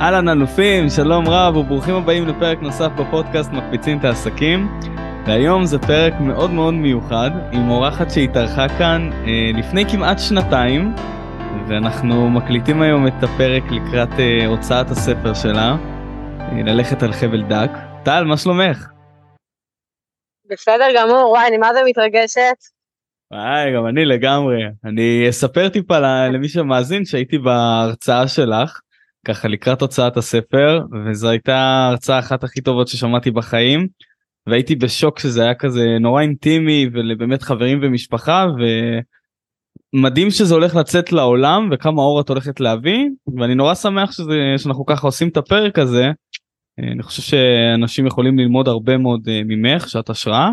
אהלן 0.00 0.28
אלופים, 0.28 0.88
שלום 0.88 1.24
רב 1.28 1.56
וברוכים 1.56 1.94
הבאים 1.94 2.28
לפרק 2.28 2.58
נוסף 2.58 2.88
בפודקאסט 2.96 3.52
מקפיצים 3.52 3.98
את 3.98 4.04
העסקים. 4.04 4.68
והיום 5.26 5.64
זה 5.64 5.78
פרק 5.78 6.12
מאוד 6.20 6.50
מאוד 6.50 6.74
מיוחד 6.74 7.30
עם 7.52 7.70
אורחת 7.70 8.10
שהתארחה 8.10 8.68
כאן 8.78 9.10
אה, 9.12 9.50
לפני 9.58 9.84
כמעט 9.90 10.18
שנתיים 10.18 10.94
ואנחנו 11.68 12.30
מקליטים 12.30 12.82
היום 12.82 13.06
את 13.06 13.22
הפרק 13.22 13.62
לקראת 13.70 14.18
אה, 14.18 14.46
הוצאת 14.46 14.90
הספר 14.90 15.34
שלה, 15.34 15.76
אה, 16.40 16.62
ללכת 16.64 17.02
על 17.02 17.12
חבל 17.12 17.42
דק. 17.42 17.70
טל, 18.04 18.24
מה 18.24 18.36
שלומך? 18.36 18.88
בסדר 20.50 20.86
גמור, 20.96 21.30
וואי, 21.30 21.48
אני 21.48 21.56
מה 21.56 21.74
זה 21.74 21.80
מתרגשת. 21.86 22.56
וואי, 23.32 23.76
גם 23.76 23.86
אני 23.86 24.04
לגמרי. 24.04 24.62
אני 24.84 25.26
אספר 25.28 25.68
טיפה 25.68 25.98
למי 26.28 26.48
שמאזין 26.48 27.04
שהייתי 27.04 27.38
בהרצאה 27.38 28.28
שלך. 28.28 28.80
ככה 29.26 29.48
לקראת 29.48 29.82
הוצאת 29.82 30.16
הספר 30.16 30.80
וזו 31.06 31.28
הייתה 31.28 31.56
ההרצאה 31.56 32.18
אחת 32.18 32.44
הכי 32.44 32.60
טובות 32.60 32.88
ששמעתי 32.88 33.30
בחיים 33.30 33.88
והייתי 34.46 34.76
בשוק 34.76 35.18
שזה 35.18 35.42
היה 35.42 35.54
כזה 35.54 35.86
נורא 36.00 36.22
אינטימי 36.22 36.86
ולבאמת 36.92 37.42
חברים 37.42 37.80
ומשפחה 37.82 38.46
ומדהים 39.94 40.30
שזה 40.30 40.54
הולך 40.54 40.76
לצאת 40.76 41.12
לעולם 41.12 41.68
וכמה 41.72 42.02
אור 42.02 42.20
את 42.20 42.28
הולכת 42.28 42.60
להביא 42.60 43.08
ואני 43.38 43.54
נורא 43.54 43.74
שמח 43.74 44.12
שזה 44.12 44.54
שאנחנו 44.56 44.86
ככה 44.86 45.06
עושים 45.06 45.28
את 45.28 45.36
הפרק 45.36 45.78
הזה. 45.78 46.10
אני 46.78 47.02
חושב 47.02 47.22
שאנשים 47.22 48.06
יכולים 48.06 48.38
ללמוד 48.38 48.68
הרבה 48.68 48.98
מאוד 48.98 49.28
אה, 49.28 49.40
ממך 49.44 49.88
שאת 49.88 50.10
השראה. 50.10 50.50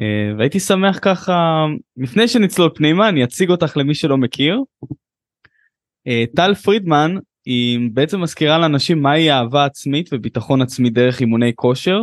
אה, 0.00 0.34
והייתי 0.38 0.60
שמח 0.60 0.98
ככה 1.02 1.66
לפני 1.96 2.28
שנצלול 2.28 2.70
פנימה 2.74 3.08
אני 3.08 3.24
אציג 3.24 3.50
אותך 3.50 3.76
למי 3.76 3.94
שלא 3.94 4.16
מכיר. 4.16 4.60
אה, 6.06 6.24
טל 6.36 6.54
פרידמן 6.54 7.14
היא 7.44 7.90
בעצם 7.92 8.20
מזכירה 8.20 8.58
לאנשים 8.58 9.02
מהי 9.02 9.32
אהבה 9.32 9.64
עצמית 9.64 10.08
וביטחון 10.12 10.62
עצמי 10.62 10.90
דרך 10.90 11.20
אימוני 11.20 11.52
כושר 11.54 12.02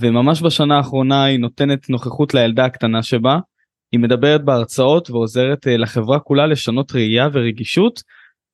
וממש 0.00 0.42
בשנה 0.42 0.76
האחרונה 0.76 1.24
היא 1.24 1.38
נותנת 1.38 1.90
נוכחות 1.90 2.34
לילדה 2.34 2.64
הקטנה 2.64 3.02
שבה. 3.02 3.38
היא 3.92 4.00
מדברת 4.00 4.44
בהרצאות 4.44 5.10
ועוזרת 5.10 5.66
אה, 5.66 5.76
לחברה 5.76 6.18
כולה 6.18 6.46
לשנות 6.46 6.92
ראייה 6.92 7.28
ורגישות 7.32 8.02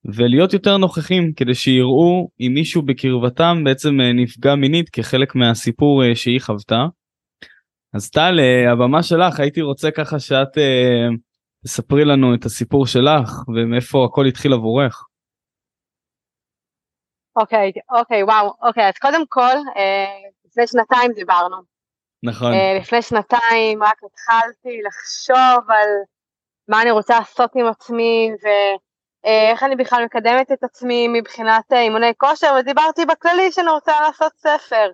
ולהיות 0.05 0.53
יותר 0.53 0.77
נוכחים 0.77 1.33
כדי 1.33 1.53
שיראו 1.53 2.29
אם 2.39 2.51
מישהו 2.53 2.81
בקרבתם 2.81 3.63
בעצם 3.63 4.01
אה, 4.01 4.13
נפגע 4.13 4.55
מינית 4.55 4.89
כחלק 4.89 5.35
מהסיפור 5.35 6.03
אה, 6.03 6.15
שהיא 6.15 6.41
חוותה. 6.41 6.85
אז 7.93 8.09
טל 8.09 8.39
הבמה 8.71 9.03
שלך 9.03 9.39
הייתי 9.39 9.61
רוצה 9.61 9.91
ככה 9.91 10.19
שאת 10.19 10.57
תספרי 11.65 12.05
לנו 12.05 12.33
את 12.33 12.45
הסיפור 12.45 12.87
שלך 12.87 13.31
ומאיפה 13.55 14.05
הכל 14.05 14.25
התחיל 14.25 14.53
עבורך. 14.53 15.03
אוקיי, 17.39 17.71
אוקיי, 17.89 18.23
וואו, 18.23 18.53
אוקיי, 18.61 18.87
אז 18.87 18.93
קודם 18.97 19.27
כל, 19.27 19.57
אה, 19.77 20.29
לפני 20.45 20.67
שנתיים 20.67 21.11
דיברנו. 21.11 21.57
נכון. 22.23 22.53
אה, 22.53 22.77
לפני 22.79 23.01
שנתיים 23.01 23.83
רק 23.83 23.97
התחלתי 24.03 24.81
לחשוב 24.85 25.71
על 25.71 25.89
מה 26.67 26.81
אני 26.81 26.91
רוצה 26.91 27.19
לעשות 27.19 27.51
עם 27.55 27.65
עצמי 27.65 28.31
ואיך 28.41 29.63
אני 29.63 29.75
בכלל 29.75 30.05
מקדמת 30.05 30.51
את 30.51 30.63
עצמי 30.63 31.07
מבחינת 31.07 31.73
אה, 31.73 31.81
אימוני 31.81 32.11
כושר, 32.17 32.55
ודיברתי 32.59 33.05
בכללי 33.05 33.51
שאני 33.51 33.69
רוצה 33.69 34.01
לעשות 34.01 34.31
ספר. 34.37 34.91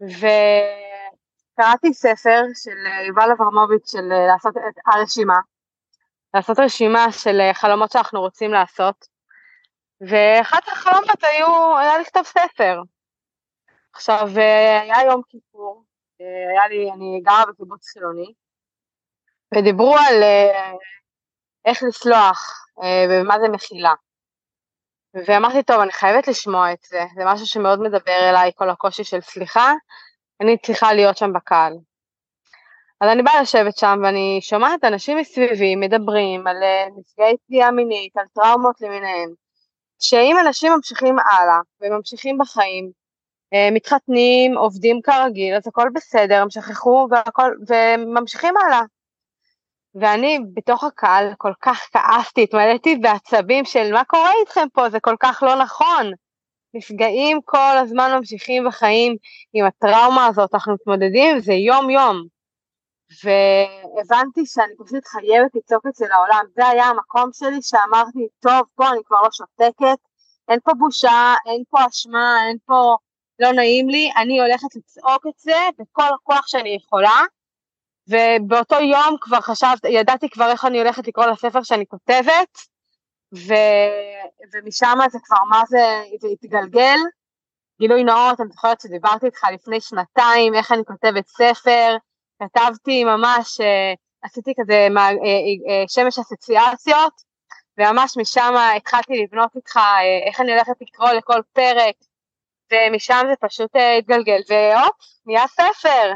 וקראתי 0.00 1.94
ספר 1.94 2.42
של 2.54 3.06
יובל 3.08 3.30
אברמוביץ' 3.32 3.90
של 3.90 4.08
לעשות 4.28 4.56
את 4.56 4.78
הרשימה, 4.86 5.38
לעשות 6.34 6.58
רשימה 6.58 7.12
של 7.12 7.40
חלומות 7.52 7.92
שאנחנו 7.92 8.20
רוצים 8.20 8.50
לעשות. 8.50 9.11
ואחת 10.08 10.68
החלומות 10.68 11.24
היו, 11.24 11.78
היה 11.78 11.98
לכתוב 11.98 12.22
ספר. 12.22 12.80
עכשיו, 13.94 14.28
אה, 14.38 14.80
היה 14.82 15.06
יום 15.06 15.22
כיפור, 15.28 15.84
אה, 16.20 16.50
היה 16.50 16.68
לי, 16.68 16.90
אני 16.92 17.20
גרה 17.22 17.44
בקיבוץ 17.48 17.88
חילוני, 17.88 18.32
ודיברו 19.54 19.96
על 19.96 20.22
אה, 20.22 20.72
איך 21.64 21.82
לסלוח 21.82 22.66
ומה 23.10 23.34
זה 23.40 23.48
מחילה. 23.48 23.94
ואמרתי, 25.26 25.62
טוב, 25.62 25.80
אני 25.80 25.92
חייבת 25.92 26.28
לשמוע 26.28 26.72
את 26.72 26.82
זה, 26.82 27.04
זה 27.14 27.22
משהו 27.26 27.46
שמאוד 27.46 27.80
מדבר 27.80 28.30
אליי, 28.30 28.50
כל 28.54 28.70
הקושי 28.70 29.04
של 29.04 29.20
סליחה, 29.20 29.72
אני 30.40 30.58
צריכה 30.58 30.92
להיות 30.92 31.16
שם 31.16 31.32
בקהל. 31.32 31.72
אז 33.00 33.08
אני 33.12 33.22
באה 33.22 33.42
לשבת 33.42 33.76
שם 33.76 34.00
ואני 34.04 34.38
שומעת 34.42 34.84
אנשים 34.84 35.18
מסביבי 35.18 35.76
מדברים 35.76 36.46
על 36.46 36.56
נפגעי 36.96 37.36
פגיעה 37.46 37.70
מינית, 37.70 38.16
על 38.16 38.26
טראומות 38.34 38.80
למיניהם. 38.80 39.41
שאם 40.02 40.36
אנשים 40.46 40.72
ממשיכים 40.72 41.16
הלאה 41.18 41.58
וממשיכים 41.80 42.38
בחיים, 42.38 42.90
אה, 43.54 43.68
מתחתנים, 43.72 44.58
עובדים 44.58 45.00
כרגיל, 45.02 45.54
אז 45.54 45.66
הכל 45.66 45.88
בסדר, 45.94 46.42
הם 46.42 46.50
שכחו 46.50 47.08
והכל, 47.10 47.52
וממשיכים 47.68 48.54
הלאה. 48.56 48.82
ואני 49.94 50.38
בתוך 50.54 50.84
הקהל 50.84 51.32
כל 51.38 51.52
כך 51.60 51.88
כעסתי, 51.92 52.42
התמלאתי 52.42 52.96
בעצבים 52.96 53.64
של 53.64 53.92
מה 53.92 54.04
קורה 54.04 54.30
איתכם 54.40 54.66
פה, 54.72 54.90
זה 54.90 55.00
כל 55.00 55.16
כך 55.20 55.42
לא 55.46 55.62
נכון. 55.62 56.12
נפגעים 56.74 57.40
כל 57.44 57.78
הזמן 57.80 58.12
ממשיכים 58.18 58.64
בחיים 58.66 59.16
עם 59.52 59.66
הטראומה 59.66 60.26
הזאת, 60.26 60.54
אנחנו 60.54 60.74
מתמודדים 60.74 61.34
עם 61.34 61.40
זה 61.40 61.52
יום 61.52 61.90
יום. 61.90 62.26
והבנתי 63.24 64.46
שאני 64.46 64.72
פשוט 64.78 65.06
חייבת 65.06 65.54
לצעוק 65.54 65.86
את 65.86 65.94
זה 65.94 66.06
לעולם, 66.08 66.44
זה 66.54 66.68
היה 66.68 66.84
המקום 66.84 67.30
שלי 67.32 67.62
שאמרתי, 67.62 68.28
טוב, 68.40 68.62
פה 68.74 68.90
אני 68.90 69.00
כבר 69.06 69.22
לא 69.22 69.28
שותקת, 69.32 69.98
אין 70.48 70.58
פה 70.64 70.72
בושה, 70.78 71.34
אין 71.46 71.62
פה 71.70 71.78
אשמה, 71.86 72.36
אין 72.48 72.56
פה 72.66 72.96
לא 73.38 73.52
נעים 73.52 73.88
לי, 73.88 74.10
אני 74.16 74.40
הולכת 74.40 74.76
לצעוק 74.76 75.26
את 75.26 75.38
זה 75.38 75.58
בכל 75.78 76.14
הכוח 76.14 76.46
שאני 76.46 76.76
יכולה, 76.76 77.20
ובאותו 78.08 78.76
יום 78.76 79.16
כבר 79.20 79.40
חשבתי, 79.40 79.88
ידעתי 79.88 80.28
כבר 80.28 80.50
איך 80.50 80.64
אני 80.64 80.78
הולכת 80.78 81.08
לקרוא 81.08 81.26
לספר 81.26 81.62
שאני 81.62 81.86
כותבת, 81.86 82.58
ו... 83.34 83.54
ומשם 84.52 84.98
זה 85.10 85.18
כבר 85.24 85.44
מה 85.50 85.62
זה, 85.68 86.02
זה 86.20 86.28
התגלגל. 86.28 86.98
גילוי 87.80 88.04
נאות, 88.04 88.40
אני 88.40 88.48
זוכרת 88.48 88.80
שדיברתי 88.80 89.26
איתך 89.26 89.44
לפני 89.52 89.80
שנתיים, 89.80 90.54
איך 90.54 90.72
אני 90.72 90.84
כותבת 90.84 91.26
ספר, 91.26 91.96
כתבתי 92.42 93.04
ממש, 93.04 93.60
אה, 93.60 93.94
עשיתי 94.22 94.52
כזה 94.60 94.88
אה, 94.96 95.10
אה, 95.68 95.84
שמש 95.88 96.18
אסוציאציות, 96.18 97.12
וממש 97.78 98.16
משם 98.16 98.54
התחלתי 98.76 99.22
לבנות 99.22 99.56
איתך 99.56 99.78
איך 100.28 100.40
אני 100.40 100.52
הולכת 100.52 100.72
לקרוא 100.80 101.10
לכל 101.10 101.40
פרק, 101.52 101.94
ומשם 102.72 103.22
זה 103.28 103.34
פשוט 103.40 103.70
התגלגל, 103.98 104.40
והופ, 104.48 104.96
נהיה 105.26 105.46
ספר. 105.48 106.12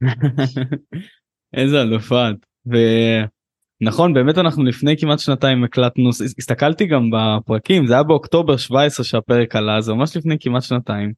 איזה 1.56 1.80
אלופה 1.82 2.30
את. 2.30 2.46
ונכון, 3.82 4.14
באמת 4.14 4.38
אנחנו 4.38 4.64
לפני 4.64 4.96
כמעט 4.98 5.18
שנתיים 5.18 5.64
הקלטנו, 5.64 6.08
הסתכלתי 6.38 6.86
גם 6.86 7.10
בפרקים, 7.10 7.86
זה 7.86 7.94
היה 7.94 8.02
באוקטובר 8.02 8.56
17 8.56 9.04
שהפרק 9.04 9.56
עלה, 9.56 9.80
זה 9.80 9.92
ממש 9.92 10.16
לפני 10.16 10.36
כמעט 10.40 10.62
שנתיים. 10.62 11.12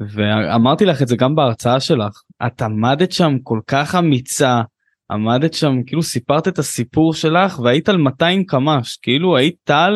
ואמרתי 0.00 0.84
לך 0.84 1.02
את 1.02 1.08
זה 1.08 1.16
גם 1.16 1.34
בהרצאה 1.34 1.80
שלך, 1.80 2.22
את 2.46 2.62
עמדת 2.62 3.12
שם 3.12 3.32
כל 3.42 3.60
כך 3.66 3.94
אמיצה, 3.94 4.62
עמדת 5.10 5.54
שם, 5.54 5.82
כאילו 5.86 6.02
סיפרת 6.02 6.48
את 6.48 6.58
הסיפור 6.58 7.14
שלך 7.14 7.58
והיית 7.58 7.88
על 7.88 7.96
200 7.96 8.44
קמ"ש, 8.44 8.96
כאילו 8.96 9.36
היית 9.36 9.56
טל 9.64 9.92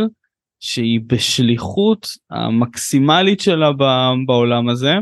שהיא 0.60 1.00
בשליחות 1.06 2.06
המקסימלית 2.30 3.40
שלה 3.40 3.70
בעולם 4.26 4.68
הזה, 4.68 4.92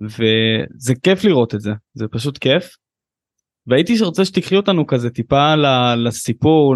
וזה 0.00 0.94
כיף 1.02 1.24
לראות 1.24 1.54
את 1.54 1.60
זה, 1.60 1.72
זה 1.94 2.06
פשוט 2.08 2.38
כיף. 2.38 2.76
והייתי 3.66 4.02
רוצה 4.02 4.24
שתקחי 4.24 4.56
אותנו 4.56 4.86
כזה 4.86 5.10
טיפה 5.10 5.54
לסיפור, 5.96 6.74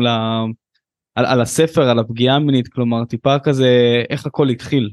על, 1.14 1.26
על 1.26 1.40
הספר, 1.40 1.82
על 1.82 1.98
הפגיעה 1.98 2.36
המינית, 2.36 2.68
כלומר 2.68 3.04
טיפה 3.04 3.38
כזה 3.38 4.02
איך 4.10 4.26
הכל 4.26 4.48
התחיל. 4.48 4.90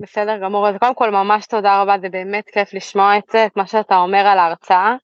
בסדר 0.00 0.38
גמור, 0.38 0.68
אז 0.68 0.74
קודם 0.80 0.94
כל 0.94 1.10
ממש 1.10 1.46
תודה 1.46 1.82
רבה, 1.82 1.96
זה 2.00 2.08
באמת 2.08 2.50
כיף 2.50 2.74
לשמוע 2.74 3.18
את 3.18 3.22
זה, 3.32 3.46
את 3.46 3.56
מה 3.56 3.66
שאתה 3.66 3.96
אומר 3.96 4.18
על 4.26 4.38
ההרצאה, 4.38 4.94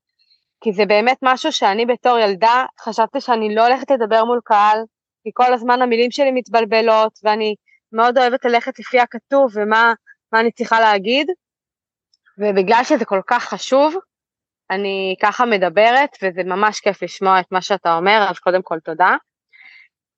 כי 0.60 0.72
זה 0.72 0.86
באמת 0.86 1.18
משהו 1.22 1.52
שאני 1.52 1.86
בתור 1.86 2.18
ילדה 2.18 2.64
חשבתי 2.80 3.20
שאני 3.20 3.54
לא 3.54 3.66
הולכת 3.66 3.90
לדבר 3.90 4.24
מול 4.24 4.40
קהל, 4.44 4.78
כי 5.24 5.30
כל 5.34 5.54
הזמן 5.54 5.82
המילים 5.82 6.10
שלי 6.10 6.30
מתבלבלות, 6.30 7.18
ואני 7.22 7.54
מאוד 7.92 8.18
אוהבת 8.18 8.44
ללכת 8.44 8.78
לפי 8.78 9.00
הכתוב 9.00 9.52
ומה 9.54 9.92
אני 10.34 10.52
צריכה 10.52 10.80
להגיד, 10.80 11.30
ובגלל 12.38 12.84
שזה 12.84 13.04
כל 13.04 13.20
כך 13.26 13.44
חשוב, 13.44 13.94
אני 14.70 15.14
ככה 15.22 15.46
מדברת, 15.46 16.16
וזה 16.22 16.44
ממש 16.44 16.80
כיף 16.80 17.02
לשמוע 17.02 17.40
את 17.40 17.52
מה 17.52 17.62
שאתה 17.62 17.96
אומר, 17.96 18.26
אז 18.30 18.38
קודם 18.38 18.62
כל 18.62 18.80
תודה. 18.80 19.16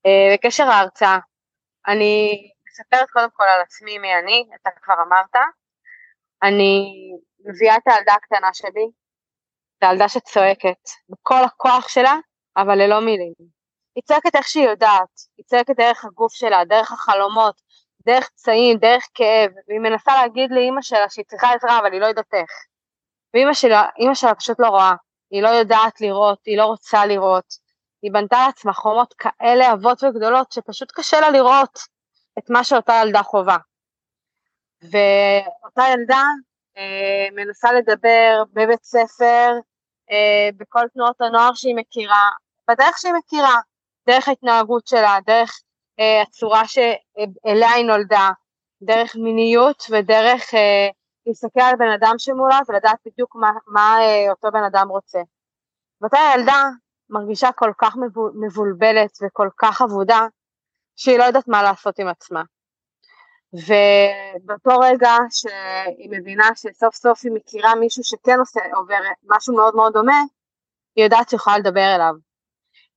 אה, 0.06 0.34
בקשר 0.34 0.68
להרצאה, 0.68 1.18
אני 1.88 2.32
מספרת 2.80 3.10
קודם 3.10 3.28
כל 3.32 3.44
על 3.44 3.60
עצמי 3.60 3.98
מי 3.98 4.14
אני, 4.14 4.46
אתה 4.60 4.70
כבר 4.82 4.94
אמרת. 5.06 5.36
אני 6.42 6.92
מביאה 7.44 7.76
את 7.76 7.82
הילדה 7.86 8.12
הקטנה 8.14 8.54
שלי, 8.54 8.90
את 9.78 9.82
הילדה 9.82 10.08
שצועקת 10.08 10.90
בכל 11.08 11.44
הכוח 11.44 11.88
שלה, 11.88 12.14
אבל 12.56 12.74
ללא 12.74 13.00
מילים. 13.00 13.32
היא 13.94 14.02
צועקת 14.04 14.36
איך 14.36 14.48
שהיא 14.48 14.68
יודעת, 14.68 15.20
היא 15.36 15.44
צועקת 15.44 15.76
דרך 15.76 16.04
הגוף 16.04 16.32
שלה, 16.32 16.64
דרך 16.64 16.92
החלומות, 16.92 17.60
דרך 18.06 18.28
פצעים, 18.28 18.78
דרך 18.78 19.06
כאב, 19.14 19.50
והיא 19.68 19.80
מנסה 19.80 20.12
להגיד 20.14 20.50
לאימא 20.50 20.82
שלה 20.82 21.10
שהיא 21.10 21.24
צריכה 21.24 21.52
עזרה 21.52 21.78
אבל 21.78 21.92
היא 21.92 22.00
לא 22.00 22.06
יודעת 22.06 22.34
איך. 22.34 22.50
ואימא 23.34 23.52
שלה, 23.52 23.86
שלה 24.14 24.34
פשוט 24.34 24.60
לא 24.60 24.68
רואה, 24.68 24.92
היא 25.30 25.42
לא 25.42 25.48
יודעת 25.48 26.00
לראות, 26.00 26.38
היא 26.46 26.58
לא 26.58 26.64
רוצה 26.64 27.06
לראות. 27.06 27.68
היא 28.02 28.12
בנתה 28.12 28.46
לעצמה 28.46 28.72
חומות 28.72 29.14
כאלה 29.18 29.70
עבות 29.70 30.02
וגדולות 30.02 30.52
שפשוט 30.52 30.92
קשה 30.92 31.20
לה 31.20 31.30
לראות 31.30 31.78
את 32.38 32.50
מה 32.50 32.64
שאותה 32.64 32.92
ילדה 33.02 33.22
חווה. 33.22 33.56
ואותה 34.82 35.82
ילדה 35.92 36.22
אה, 36.76 37.28
מנסה 37.32 37.72
לדבר 37.72 38.42
בבית 38.52 38.84
ספר, 38.84 39.52
אה, 40.10 40.48
בכל 40.56 40.88
תנועות 40.94 41.20
הנוער 41.20 41.54
שהיא 41.54 41.76
מכירה, 41.76 42.30
בדרך 42.70 42.98
שהיא 42.98 43.12
מכירה, 43.12 43.60
דרך 44.06 44.28
ההתנהגות 44.28 44.86
שלה, 44.86 45.18
דרך 45.26 45.60
אה, 46.00 46.22
הצורה 46.22 46.62
שאליה 46.66 47.70
היא 47.70 47.86
נולדה, 47.86 48.30
דרך 48.82 49.16
מיניות 49.16 49.84
ודרך 49.90 50.54
אה, 50.54 50.88
להסתכל 51.26 51.60
על 51.60 51.76
בן 51.76 51.90
אדם 51.90 52.14
שמולה 52.18 52.58
ולדעת 52.68 52.98
בדיוק 53.06 53.36
מה, 53.36 53.50
מה 53.66 53.96
אה, 54.00 54.30
אותו 54.30 54.50
בן 54.50 54.64
אדם 54.64 54.88
רוצה. 54.88 55.18
ואותה 56.00 56.18
ילדה 56.34 56.64
מרגישה 57.10 57.52
כל 57.52 57.72
כך 57.78 57.96
מבולבלת 58.34 59.10
וכל 59.22 59.48
כך 59.58 59.82
אבודה, 59.82 60.26
שהיא 60.98 61.18
לא 61.18 61.24
יודעת 61.24 61.48
מה 61.48 61.62
לעשות 61.62 61.98
עם 61.98 62.08
עצמה. 62.08 62.42
ובאותו 63.52 64.80
רגע 64.80 65.10
שהיא 65.30 66.10
מבינה 66.10 66.48
שסוף 66.54 66.94
סוף 66.94 67.20
היא 67.24 67.32
מכירה 67.32 67.74
מישהו 67.74 68.04
שכן 68.04 68.38
עושה, 68.38 68.60
עובר 68.74 68.98
משהו 69.24 69.56
מאוד 69.56 69.74
מאוד 69.76 69.92
דומה, 69.92 70.22
היא 70.96 71.04
יודעת 71.04 71.28
שהיא 71.28 71.38
יכולה 71.38 71.58
לדבר 71.58 71.94
אליו. 71.94 72.14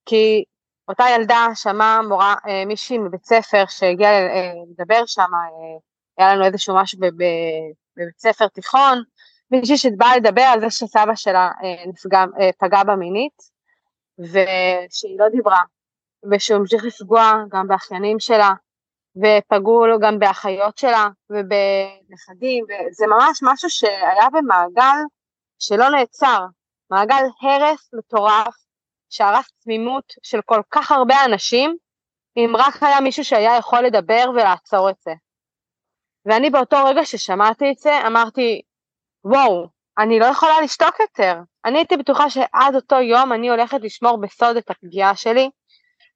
כי 0.05 0.43
אותה 0.87 1.03
ילדה 1.15 1.47
שמעה 1.55 2.01
מורה, 2.01 2.35
אה, 2.47 2.65
מישהי 2.65 2.97
מבית 2.97 3.25
ספר 3.25 3.63
שהגיעה 3.67 4.11
אה, 4.11 4.51
לדבר 4.71 5.05
שם, 5.05 5.31
אה, 5.33 5.79
היה 6.17 6.35
לנו 6.35 6.45
איזשהו 6.45 6.75
משהו 6.75 6.99
בבית 6.99 8.19
ספר 8.19 8.47
תיכון, 8.47 9.03
מישהי 9.51 9.77
שבאה 9.77 10.17
לדבר 10.17 10.41
על 10.41 10.61
זה 10.61 10.69
שסבא 10.69 11.15
שלה 11.15 11.49
נפגע, 11.87 12.23
פגע 12.59 12.83
בה 12.83 12.95
מינית, 12.95 13.41
ושהיא 14.19 15.19
לא 15.19 15.29
דיברה, 15.29 15.61
ושהוא 16.31 16.57
המשיך 16.57 16.83
לפגוע 16.83 17.33
גם 17.51 17.67
באחיינים 17.67 18.19
שלה, 18.19 18.51
ופגעו 19.17 19.87
לו 19.87 19.99
גם 19.99 20.19
באחיות 20.19 20.77
שלה 20.77 21.07
ובנכדים, 21.29 22.65
וזה 22.65 23.05
ממש 23.07 23.39
משהו 23.43 23.69
שהיה 23.69 24.29
במעגל 24.33 24.97
שלא 25.59 25.89
נעצר, 25.89 26.45
מעגל 26.91 27.23
הרס 27.41 27.89
מטורף 27.93 28.55
שהרס 29.09 29.47
תמימות 29.63 30.13
של 30.23 30.39
כל 30.45 30.61
כך 30.71 30.91
הרבה 30.91 31.15
אנשים, 31.25 31.77
אם 32.37 32.53
רק 32.57 32.83
היה 32.83 33.01
מישהו 33.01 33.23
שהיה 33.23 33.57
יכול 33.57 33.79
לדבר 33.79 34.25
ולעצור 34.33 34.89
את 34.89 34.95
זה. 34.99 35.11
ואני 36.25 36.49
באותו 36.49 36.77
רגע 36.85 37.05
ששמעתי 37.05 37.71
את 37.71 37.77
זה, 37.77 38.07
אמרתי, 38.07 38.61
וואו, 39.25 39.67
אני 39.97 40.19
לא 40.19 40.25
יכולה 40.25 40.61
לשתוק 40.61 40.99
יותר. 40.99 41.35
אני 41.65 41.77
הייתי 41.77 41.97
בטוחה 41.97 42.29
שעד 42.29 42.75
אותו 42.75 42.95
יום 42.95 43.33
אני 43.33 43.49
הולכת 43.49 43.77
לשמור 43.81 44.21
בסוד 44.21 44.57
את 44.57 44.69
הפגיעה 44.69 45.15
שלי, 45.15 45.49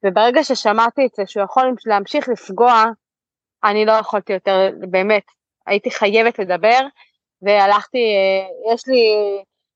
וברגע 0.06 0.44
ששמעתי 0.44 1.06
את 1.06 1.14
זה 1.16 1.22
שהוא 1.26 1.44
יכול 1.44 1.74
להמשיך 1.86 2.28
לפגוע, 2.28 2.84
אני 3.64 3.84
לא 3.84 3.92
יכולתי 3.92 4.32
יותר, 4.32 4.70
באמת, 4.90 5.24
הייתי 5.66 5.90
חייבת 5.90 6.38
לדבר, 6.38 6.80
והלכתי, 7.42 7.98
אה, 7.98 8.72
יש 8.74 8.88
לי 8.88 9.02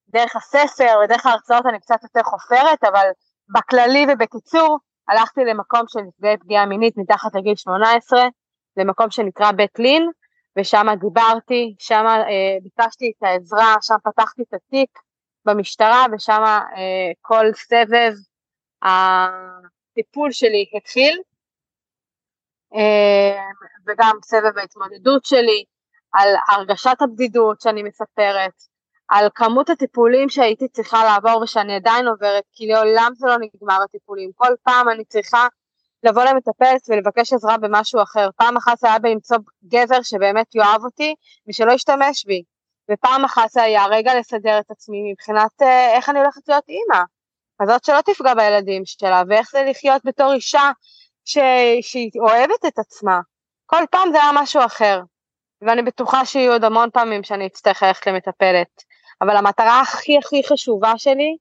דרך 0.09 0.37
הספר 0.37 0.99
ודרך 1.05 1.27
ההרצאות 1.27 1.67
אני 1.67 1.81
קצת 1.81 2.03
יותר 2.03 2.23
חופרת, 2.23 2.85
אבל 2.85 3.07
בכללי 3.55 4.07
ובקיצור, 4.13 4.79
הלכתי 5.09 5.41
למקום 5.45 5.81
של 5.89 6.01
נפגעי 6.01 6.37
פגיעה 6.39 6.67
מינית 6.67 6.97
מתחת 6.97 7.35
לגיל 7.35 7.57
18, 7.57 8.21
למקום 8.77 9.11
שנקרא 9.11 9.53
בית 9.53 9.79
לין, 9.79 10.11
ושם 10.59 10.87
דיברתי, 11.01 11.75
שם 11.79 12.07
אה, 12.07 12.57
ביקשתי 12.63 13.13
את 13.19 13.23
העזרה, 13.23 13.75
שם 13.83 13.95
פתחתי 14.05 14.43
את 14.43 14.55
התיק 14.55 14.91
במשטרה, 15.45 16.07
ושם 16.13 16.43
אה, 16.45 17.11
כל 17.21 17.47
סבב 17.55 18.13
הטיפול 20.01 20.33
שלי 20.33 20.67
התחיל, 20.77 21.21
אה, 22.75 23.43
וגם 23.87 24.17
סבב 24.25 24.59
ההתמודדות 24.59 25.25
שלי, 25.25 25.65
על 26.13 26.29
הרגשת 26.49 26.97
הבדידות 27.01 27.61
שאני 27.61 27.83
מספרת, 27.83 28.53
על 29.09 29.29
כמות 29.35 29.71
הטיפולים 29.71 30.29
שהייתי 30.29 30.69
צריכה 30.69 31.05
לעבור 31.05 31.43
ושאני 31.43 31.75
עדיין 31.75 32.07
עוברת, 32.09 32.45
כי 32.53 32.67
לעולם 32.67 33.13
זה 33.17 33.27
לא 33.27 33.37
נגמר 33.37 33.83
הטיפולים. 33.85 34.31
כל 34.35 34.55
פעם 34.63 34.89
אני 34.89 35.05
צריכה 35.05 35.47
לבוא 36.03 36.25
למטפלת 36.25 36.81
ולבקש 36.89 37.33
עזרה 37.33 37.59
במשהו 37.59 38.03
אחר. 38.03 38.29
פעם 38.37 38.57
אחת 38.57 38.79
זה 38.79 38.89
היה 38.89 38.99
בלמצוא 38.99 39.37
גבר 39.65 40.03
שבאמת 40.03 40.55
יאהב 40.55 40.85
אותי 40.85 41.15
ושלא 41.49 41.73
ישתמש 41.73 42.25
בי. 42.27 42.43
ופעם 42.91 43.25
אחת 43.25 43.51
זה 43.51 43.63
היה 43.63 43.87
רגע 43.87 44.19
לסדר 44.19 44.59
את 44.59 44.71
עצמי 44.71 45.13
מבחינת 45.13 45.63
אה, 45.63 45.97
איך 45.97 46.09
אני 46.09 46.19
הולכת 46.19 46.49
להיות 46.49 46.65
אימא. 46.69 47.05
כזאת 47.63 47.85
שלא 47.85 48.01
תפגע 48.01 48.35
בילדים 48.35 48.83
שלה, 48.85 49.23
ואיך 49.29 49.51
זה 49.51 49.65
לחיות 49.71 50.03
בתור 50.05 50.33
אישה 50.33 50.71
ש... 51.25 51.39
שהיא 51.81 52.11
אוהבת 52.21 52.65
את 52.67 52.79
עצמה. 52.79 53.21
כל 53.67 53.85
פעם 53.91 54.13
זה 54.13 54.23
היה 54.23 54.31
משהו 54.35 54.65
אחר. 54.65 55.01
ואני 55.63 55.83
בטוחה 55.83 56.25
שיהיו 56.25 56.53
עוד 56.53 56.65
המון 56.65 56.91
פעמים 56.93 57.23
שאני 57.23 57.47
אצטרך 57.47 57.83
ללכת 57.83 58.07
למטפלת. 58.07 58.83
אבל 59.23 59.37
המטרה 59.37 59.81
הכי 59.81 60.19
הכי 60.19 60.43
חשובה 60.49 60.93
שלי 60.97 61.37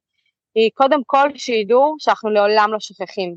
היא 0.56 0.72
קודם 0.74 1.04
כל 1.06 1.30
שידעו 1.36 1.96
שאנחנו 2.00 2.30
לעולם 2.30 2.74
לא 2.74 2.80
שוכחים. 2.80 3.36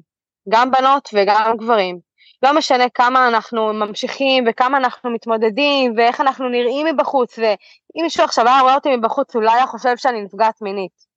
גם 0.49 0.70
בנות 0.70 1.08
וגם 1.14 1.56
גברים. 1.56 2.00
לא 2.43 2.56
משנה 2.56 2.88
כמה 2.88 3.28
אנחנו 3.28 3.73
ממשיכים 3.73 4.44
וכמה 4.49 4.78
אנחנו 4.78 5.11
מתמודדים 5.11 5.94
ואיך 5.96 6.20
אנחנו 6.20 6.49
נראים 6.49 6.87
מבחוץ 6.87 7.38
ואם 7.38 8.02
מישהו 8.02 8.25
עכשיו 8.25 8.49
היה 8.49 8.61
רואה 8.61 8.75
אותי 8.75 8.96
מבחוץ 8.96 9.37
אולי 9.37 9.52
היה 9.52 9.67
חושב 9.67 9.96
שאני 9.96 10.23
נפגעת 10.23 10.62
מינית. 10.62 11.12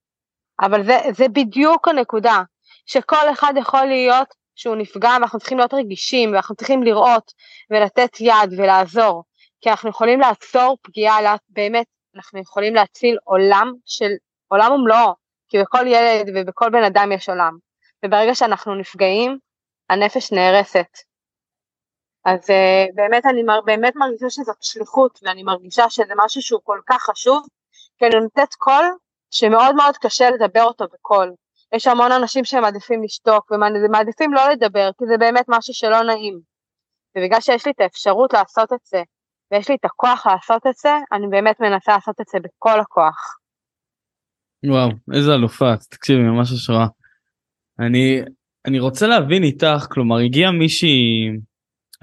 אבל 0.62 0.86
זה, 0.86 0.98
זה 1.12 1.28
בדיוק 1.28 1.88
הנקודה, 1.88 2.42
שכל 2.86 3.32
אחד 3.32 3.54
יכול 3.58 3.86
להיות 3.86 4.28
שהוא 4.56 4.76
נפגע 4.76 5.10
ואנחנו 5.10 5.40
צריכים 5.40 5.58
להיות 5.58 5.74
רגישים 5.74 6.32
ואנחנו 6.32 6.56
צריכים 6.56 6.84
לראות 6.84 7.32
ולתת 7.70 8.18
יד 8.20 8.54
ולעזור, 8.58 9.24
כי 9.62 9.70
אנחנו 9.70 9.90
יכולים 9.90 10.20
לעצור 10.20 10.78
פגיעה 10.82 11.36
באמת 11.50 11.86
אנחנו 12.16 12.40
יכולים 12.40 12.76
להציל 12.76 13.18
עולם 13.24 13.74
של, 13.86 14.12
עולם 14.48 14.72
ומלואו, 14.72 15.14
כי 15.48 15.58
בכל 15.62 15.88
ילד 15.88 16.30
ובכל 16.36 16.70
בן 16.70 16.84
אדם 16.84 17.12
יש 17.12 17.30
עולם, 17.30 17.58
וברגע 18.06 18.36
שאנחנו 18.36 18.76
נפגעים, 18.76 19.38
הנפש 19.90 20.32
נהרסת. 20.32 20.98
אז 22.26 22.40
uh, 22.40 22.96
באמת 22.96 23.26
אני 23.26 23.44
באמת 23.66 23.96
מרגישה 23.96 24.30
שזאת 24.30 24.64
שליחות, 24.64 25.20
ואני 25.24 25.44
מרגישה 25.44 25.90
שזה 25.90 26.14
משהו 26.18 26.42
שהוא 26.42 26.62
כל 26.64 26.80
כך 26.88 27.04
חשוב, 27.04 27.48
כי 27.98 28.06
אני 28.06 28.16
נותנת 28.20 28.54
קול 28.54 28.86
שמאוד 29.38 29.76
מאוד 29.76 29.98
קשה 29.98 30.30
לדבר 30.30 30.64
אותו 30.64 30.86
בקול. 30.94 31.32
יש 31.76 31.88
המון 31.88 32.12
אנשים 32.12 32.46
שמעדיפים 32.46 33.04
לשתוק 33.04 33.52
ומעדיפים 33.52 34.34
לא 34.34 34.50
לדבר, 34.50 34.90
כי 34.98 35.06
זה 35.08 35.18
באמת 35.18 35.46
משהו 35.48 35.74
שלא 35.74 36.04
נעים. 36.04 36.40
ובגלל 37.18 37.42
שיש 37.42 37.66
לי 37.66 37.72
את 37.72 37.80
האפשרות 37.80 38.34
לעשות 38.34 38.74
את 38.74 38.80
זה, 38.84 39.02
ויש 39.52 39.70
לי 39.70 39.76
את 39.76 39.86
הכוח 39.86 40.28
לעשות 40.28 40.68
את 40.68 40.76
זה, 40.76 40.90
אני 41.12 41.28
באמת 41.28 41.60
מנסה 41.60 41.92
לעשות 41.96 42.22
את 42.22 42.26
זה 42.32 42.38
בכל 42.40 42.80
הכוח. 42.80 43.38
וואו, 44.66 44.90
איזה 45.14 45.34
אלופה, 45.34 45.74
תקשיבי, 45.90 46.22
ממש 46.22 46.52
השראה. 46.52 46.88
אני, 47.80 48.22
אני 48.66 48.80
רוצה 48.80 49.08
להבין 49.08 49.44
איתך, 49.44 49.88
כלומר, 49.92 50.18
הגיע 50.18 50.52
מישהי, 50.52 51.30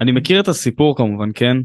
אני 0.01 0.11
מכיר 0.11 0.41
את 0.41 0.47
הסיפור 0.47 0.97
כמובן, 0.97 1.29
כן? 1.35 1.57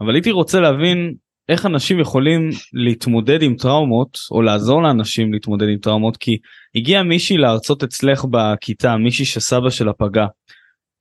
אבל 0.00 0.14
הייתי 0.14 0.30
רוצה 0.30 0.60
להבין 0.60 1.14
איך 1.48 1.66
אנשים 1.66 2.00
יכולים 2.00 2.50
להתמודד 2.72 3.42
עם 3.42 3.54
טראומות, 3.54 4.18
או 4.30 4.42
לעזור 4.42 4.82
לאנשים 4.82 5.32
להתמודד 5.32 5.68
עם 5.68 5.78
טראומות, 5.78 6.16
כי 6.16 6.38
הגיע 6.74 7.02
מישהי 7.02 7.36
להרצות 7.36 7.82
אצלך 7.82 8.24
בכיתה, 8.30 8.96
מישהי 8.96 9.24
שסבא 9.24 9.70
שלה 9.70 9.92
פגע. 9.92 10.26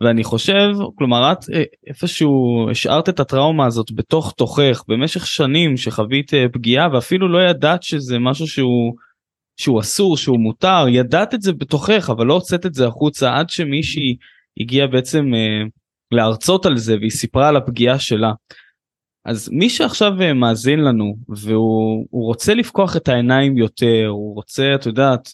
ואני 0.02 0.24
חושב 0.24 0.70
כלומר 0.96 1.32
את 1.32 1.38
אה, 1.54 1.64
איפשהו 1.88 2.68
השארת 2.72 3.10
את 3.10 3.20
הטראומה 3.20 3.66
הזאת 3.66 3.92
בתוך 3.92 4.34
תוכך 4.38 4.84
במשך 4.88 5.28
שנים 5.28 5.78
שחווית 5.78 6.34
אה, 6.34 6.46
פגיעה 6.54 6.88
ואפילו 6.94 7.28
לא 7.28 7.40
ידעת 7.50 7.84
שזה 7.84 8.20
משהו 8.20 8.48
שהוא 8.48 8.94
שהוא 9.58 9.80
אסור 9.80 10.18
שהוא 10.18 10.40
מותר 10.40 10.86
ידעת 10.90 11.34
את 11.34 11.42
זה 11.42 11.54
בתוכך 11.54 12.10
אבל 12.10 12.26
לא 12.26 12.34
הוצאת 12.34 12.66
את 12.66 12.74
זה 12.74 12.88
החוצה 12.88 13.38
עד 13.38 13.50
שמישהי 13.50 14.16
הגיעה 14.60 14.88
בעצם 14.88 15.34
אה, 15.34 15.64
להרצות 16.12 16.66
על 16.66 16.78
זה 16.78 16.96
והיא 17.00 17.12
סיפרה 17.12 17.50
על 17.50 17.56
הפגיעה 17.56 18.00
שלה. 18.00 18.32
אז 19.26 19.50
מי 19.52 19.70
שעכשיו 19.70 20.12
אה, 20.22 20.34
מאזין 20.34 20.80
לנו 20.80 21.16
והוא 21.30 22.26
רוצה 22.26 22.54
לפקוח 22.54 22.98
את 22.98 23.08
העיניים 23.08 23.58
יותר 23.58 24.08
הוא 24.10 24.36
רוצה 24.36 24.64
את 24.76 24.86
יודעת 24.86 25.34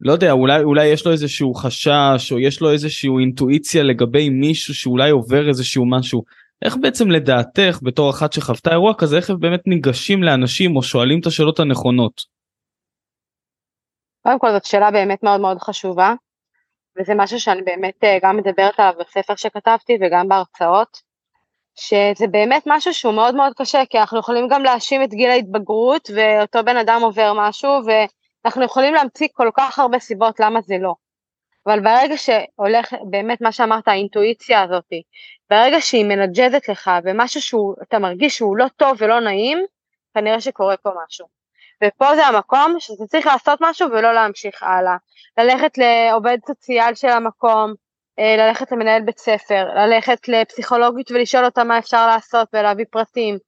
לא 0.00 0.12
יודע 0.12 0.32
אולי 0.32 0.62
אולי 0.62 0.86
יש 0.86 1.06
לו 1.06 1.12
איזשהו 1.12 1.54
חשש 1.54 2.32
או 2.32 2.38
יש 2.38 2.60
לו 2.60 2.72
איזשהו 2.72 3.18
אינטואיציה 3.18 3.82
לגבי 3.82 4.28
מישהו 4.28 4.74
שאולי 4.74 5.10
עובר 5.10 5.48
איזשהו 5.48 5.90
משהו 5.90 6.22
איך 6.64 6.76
בעצם 6.76 7.10
לדעתך 7.10 7.78
בתור 7.82 8.10
אחת 8.10 8.32
שחוותה 8.32 8.70
אירוע 8.70 8.94
כזה 8.98 9.16
איך 9.16 9.30
באמת 9.30 9.60
ניגשים 9.66 10.22
לאנשים 10.22 10.76
או 10.76 10.82
שואלים 10.82 11.20
את 11.20 11.26
השאלות 11.26 11.60
הנכונות. 11.60 12.20
קודם 14.22 14.38
כל 14.38 14.50
זאת 14.52 14.64
שאלה 14.64 14.90
באמת 14.90 15.22
מאוד 15.22 15.40
מאוד 15.40 15.58
חשובה 15.58 16.14
וזה 16.98 17.12
משהו 17.16 17.40
שאני 17.40 17.62
באמת 17.62 18.04
אה, 18.04 18.18
גם 18.22 18.36
מדברת 18.36 18.80
עליו 18.80 18.92
בספר 19.00 19.36
שכתבתי 19.36 19.98
וגם 20.00 20.28
בהרצאות 20.28 21.09
שזה 21.80 22.26
באמת 22.30 22.62
משהו 22.66 22.94
שהוא 22.94 23.14
מאוד 23.14 23.34
מאוד 23.34 23.52
קשה, 23.56 23.82
כי 23.90 23.98
אנחנו 23.98 24.18
יכולים 24.18 24.48
גם 24.48 24.62
להאשים 24.62 25.02
את 25.02 25.10
גיל 25.10 25.30
ההתבגרות, 25.30 26.10
ואותו 26.14 26.64
בן 26.64 26.76
אדם 26.76 27.02
עובר 27.02 27.32
משהו, 27.36 27.70
ואנחנו 27.86 28.64
יכולים 28.64 28.94
להמציא 28.94 29.28
כל 29.32 29.50
כך 29.54 29.78
הרבה 29.78 29.98
סיבות 29.98 30.40
למה 30.40 30.60
זה 30.60 30.74
לא. 30.80 30.94
אבל 31.66 31.80
ברגע 31.80 32.14
שהולך, 32.16 32.94
באמת 33.10 33.40
מה 33.40 33.52
שאמרת, 33.52 33.88
האינטואיציה 33.88 34.62
הזאתי, 34.62 35.02
ברגע 35.50 35.80
שהיא 35.80 36.04
מנג'זת 36.04 36.68
לך 36.68 36.90
ומשהו 37.04 37.40
שאתה 37.42 37.98
מרגיש 37.98 38.36
שהוא 38.36 38.56
לא 38.56 38.66
טוב 38.76 38.96
ולא 38.98 39.20
נעים, 39.20 39.58
כנראה 40.14 40.40
שקורה 40.40 40.76
פה 40.76 40.90
משהו. 41.06 41.26
ופה 41.84 42.14
זה 42.16 42.26
המקום 42.26 42.76
שאתה 42.78 43.06
צריך 43.06 43.26
לעשות 43.26 43.58
משהו 43.62 43.90
ולא 43.90 44.12
להמשיך 44.12 44.62
הלאה. 44.62 44.96
ללכת 45.38 45.78
לעובד 45.78 46.38
סוציאל 46.46 46.94
של 46.94 47.08
המקום, 47.08 47.74
ללכת 48.20 48.72
למנהל 48.72 49.02
בית 49.02 49.18
ספר, 49.18 49.64
ללכת 49.74 50.28
לפסיכולוגית 50.28 51.10
ולשאול 51.10 51.44
אותה 51.44 51.64
מה 51.64 51.78
אפשר 51.78 52.06
לעשות 52.06 52.48
ולהביא 52.52 52.84
פרטים. 52.90 53.38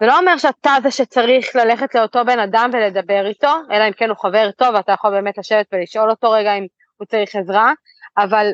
זה 0.00 0.06
לא 0.06 0.18
אומר 0.18 0.36
שאתה 0.38 0.70
זה 0.82 0.90
שצריך 0.90 1.56
ללכת 1.56 1.94
לאותו 1.94 2.24
בן 2.24 2.38
אדם 2.38 2.70
ולדבר 2.72 3.26
איתו, 3.26 3.52
אלא 3.70 3.88
אם 3.88 3.92
כן 3.92 4.08
הוא 4.08 4.18
חבר 4.18 4.50
טוב 4.50 4.74
ואתה 4.74 4.92
יכול 4.92 5.10
באמת 5.10 5.38
לשבת 5.38 5.66
ולשאול 5.72 6.10
אותו 6.10 6.30
רגע 6.30 6.54
אם 6.54 6.66
הוא 6.96 7.06
צריך 7.06 7.36
עזרה, 7.36 7.72
אבל 8.18 8.46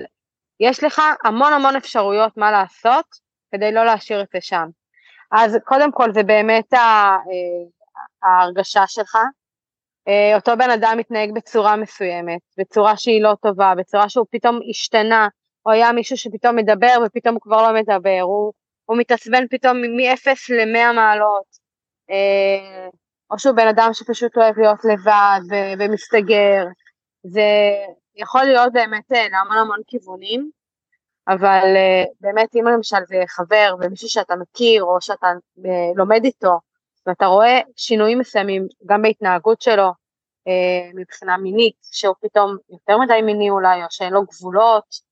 יש 0.61 0.85
לך 0.85 1.03
המון 1.25 1.53
המון 1.53 1.77
אפשרויות 1.77 2.37
מה 2.37 2.51
לעשות 2.51 3.05
כדי 3.55 3.73
לא 3.73 3.85
להשאיר 3.85 4.23
את 4.23 4.29
זה 4.33 4.39
שם. 4.41 4.69
אז 5.33 5.59
קודם 5.65 5.93
כל 5.93 6.13
זה 6.13 6.23
באמת 6.23 6.75
אה, 6.75 7.17
ההרגשה 8.23 8.87
שלך, 8.87 9.17
אה, 10.09 10.37
אותו 10.37 10.53
בן 10.57 10.71
אדם 10.71 10.95
מתנהג 10.99 11.35
בצורה 11.35 11.77
מסוימת, 11.77 12.41
בצורה 12.59 12.97
שהיא 12.97 13.23
לא 13.23 13.35
טובה, 13.43 13.75
בצורה 13.77 14.09
שהוא 14.09 14.27
פתאום 14.31 14.61
השתנה, 14.71 15.29
או 15.67 15.71
היה 15.71 15.93
מישהו 15.93 16.17
שפתאום 16.17 16.57
מדבר 16.57 16.99
ופתאום 17.07 17.35
הוא 17.35 17.41
כבר 17.43 17.73
לא 17.73 17.81
מדבר, 17.81 18.21
הוא, 18.23 18.53
הוא 18.85 18.97
מתעצבן 18.99 19.49
פתאום 19.51 19.77
מ-0 19.77 20.29
ל-100 20.49 20.93
מעלות, 20.93 21.47
אה, 22.11 22.89
או 23.31 23.39
שהוא 23.39 23.57
בן 23.57 23.69
אדם 23.69 23.91
שפשוט 23.93 24.37
אוהב 24.37 24.59
להיות 24.59 24.85
לבד 24.85 25.41
ו- 25.51 25.73
ומסתגר, 25.79 26.65
זה 27.23 27.51
יכול 28.15 28.45
להיות 28.45 28.73
באמת 28.73 29.13
אה, 29.13 29.29
להמון 29.29 29.57
המון 29.57 29.81
כיוונים, 29.87 30.51
אבל 31.29 31.65
באמת 32.21 32.57
אם 32.57 32.65
למשל 32.67 32.97
זה 33.09 33.23
חבר 33.29 33.75
ומישהו 33.81 34.09
שאתה 34.09 34.35
מכיר 34.37 34.85
או 34.85 35.01
שאתה 35.01 35.29
לומד 35.97 36.25
איתו, 36.25 36.59
ואתה 37.07 37.27
רואה 37.27 37.61
שינויים 37.77 38.19
מסוימים 38.19 38.67
גם 38.87 39.03
בהתנהגות 39.03 39.63
שלו 39.63 39.93
אה, 40.49 40.91
מבחינה 40.95 41.37
מינית, 41.37 41.77
שהוא 41.93 42.15
פתאום 42.21 42.57
יותר 42.71 42.99
מדי 42.99 43.23
מיני 43.23 43.51
אולי, 43.51 43.83
או 43.83 43.87
שאין 43.91 44.13
לו 44.13 44.25
גבולות, 44.25 44.85
אה, 44.85 45.10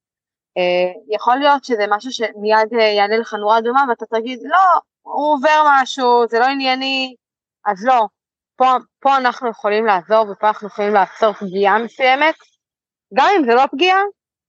יכול 1.15 1.37
להיות 1.37 1.65
שזה 1.65 1.85
משהו 1.91 2.13
שמיד 2.13 2.81
אה, 2.81 2.85
יעלה 2.85 3.19
לך 3.19 3.35
נורה 3.35 3.59
אדומה 3.59 3.85
ואתה 3.89 4.05
תגיד, 4.07 4.39
לא, 4.43 4.81
הוא 5.03 5.35
עובר 5.35 5.63
משהו, 5.83 6.25
זה 6.29 6.39
לא 6.39 6.45
ענייני, 6.45 7.15
אז 7.67 7.87
לא, 7.87 8.07
פה, 8.57 8.65
פה 9.01 9.17
אנחנו 9.17 9.51
יכולים 9.51 9.87
לעזור 9.87 10.31
ופה 10.31 10.49
אנחנו 10.49 10.69
יכולים 10.69 10.95
לעצור 10.95 11.33
פגיעה 11.33 11.85
מסוימת, 11.85 12.35
גם 13.15 13.29
אם 13.39 13.45
זה 13.45 13.55
לא 13.55 13.63
פגיעה, 13.73 13.99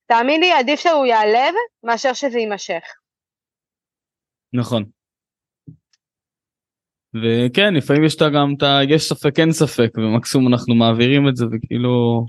תאמין 0.07 0.41
לי, 0.41 0.51
עדיף 0.51 0.79
שהוא 0.79 1.05
ייעלב 1.05 1.53
מאשר 1.83 2.13
שזה 2.13 2.39
יימשך. 2.39 2.83
נכון. 4.53 4.83
וכן 7.15 7.73
לפעמים 7.73 8.03
יש 8.03 8.15
גם 8.17 8.53
את 8.57 8.63
ה... 8.63 8.79
יש 8.89 9.09
ספק 9.09 9.39
אין 9.39 9.51
ספק 9.51 9.97
ומקסימום 9.97 10.53
אנחנו 10.53 10.75
מעבירים 10.75 11.29
את 11.29 11.35
זה 11.35 11.45
וכאילו 11.45 12.25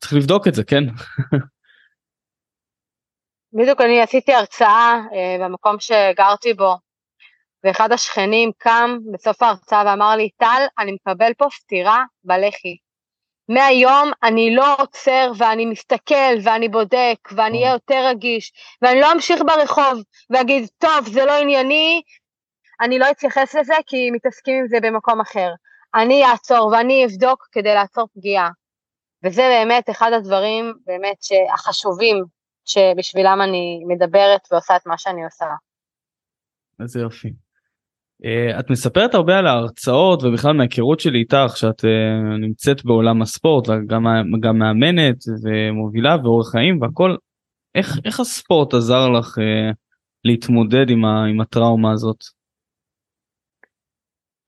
צריך 0.00 0.12
לבדוק 0.12 0.48
את 0.48 0.54
זה 0.54 0.64
כן. 0.64 0.84
בדיוק 3.52 3.80
אני 3.80 4.00
עשיתי 4.00 4.34
הרצאה 4.34 5.00
אה, 5.14 5.36
במקום 5.40 5.76
שגרתי 5.80 6.54
בו 6.54 6.74
ואחד 7.64 7.92
השכנים 7.92 8.50
קם 8.58 8.98
בסוף 9.12 9.42
ההרצאה 9.42 9.82
ואמר 9.86 10.16
לי 10.16 10.28
טל 10.36 10.62
אני 10.78 10.92
מקבל 10.92 11.34
פה 11.34 11.46
סטירה 11.52 12.04
בלחי. 12.24 12.76
מהיום 13.48 14.10
אני 14.22 14.54
לא 14.54 14.74
עוצר 14.78 15.32
ואני 15.38 15.66
מסתכל 15.66 16.34
ואני 16.42 16.68
בודק 16.68 17.18
ואני 17.36 17.58
אהיה 17.58 17.72
יותר 17.72 18.06
רגיש 18.06 18.52
ואני 18.82 19.00
לא 19.00 19.12
אמשיך 19.12 19.40
ברחוב 19.46 20.02
ואגיד 20.30 20.68
טוב 20.78 21.08
זה 21.08 21.24
לא 21.24 21.32
ענייני 21.32 22.02
אני 22.80 22.98
לא 22.98 23.10
אתייחס 23.10 23.54
לזה 23.54 23.74
כי 23.86 24.10
מתעסקים 24.10 24.54
עם 24.60 24.68
זה 24.68 24.76
במקום 24.82 25.20
אחר. 25.20 25.50
אני 25.94 26.24
אעצור 26.24 26.66
ואני 26.66 27.04
אבדוק 27.04 27.48
כדי 27.52 27.74
לעצור 27.74 28.08
פגיעה. 28.14 28.50
וזה 29.24 29.42
באמת 29.42 29.90
אחד 29.90 30.12
הדברים 30.12 30.74
באמת 30.86 31.16
החשובים 31.54 32.24
שבשבילם 32.64 33.38
אני 33.42 33.80
מדברת 33.88 34.40
ועושה 34.50 34.76
את 34.76 34.86
מה 34.86 34.98
שאני 34.98 35.24
עושה. 35.24 35.46
איזה 36.80 37.00
יופי. 37.00 37.28
Uh, 38.22 38.60
את 38.60 38.70
מספרת 38.70 39.14
הרבה 39.14 39.38
על 39.38 39.46
ההרצאות 39.46 40.22
ובכלל 40.22 40.52
מההיכרות 40.52 41.00
שלי 41.00 41.18
איתך 41.18 41.56
שאת 41.56 41.80
uh, 41.80 42.38
נמצאת 42.40 42.84
בעולם 42.84 43.22
הספורט 43.22 43.68
וגם 43.68 44.04
גם 44.40 44.58
מאמנת 44.58 45.16
ומובילה 45.42 46.16
ואורח 46.22 46.50
חיים 46.50 46.82
והכל 46.82 47.16
איך 47.74 47.88
איך 48.04 48.20
הספורט 48.20 48.74
עזר 48.74 49.08
לך 49.08 49.38
uh, 49.38 49.74
להתמודד 50.24 50.90
עם, 50.90 51.04
ה, 51.04 51.24
עם 51.30 51.40
הטראומה 51.40 51.92
הזאת. 51.92 52.18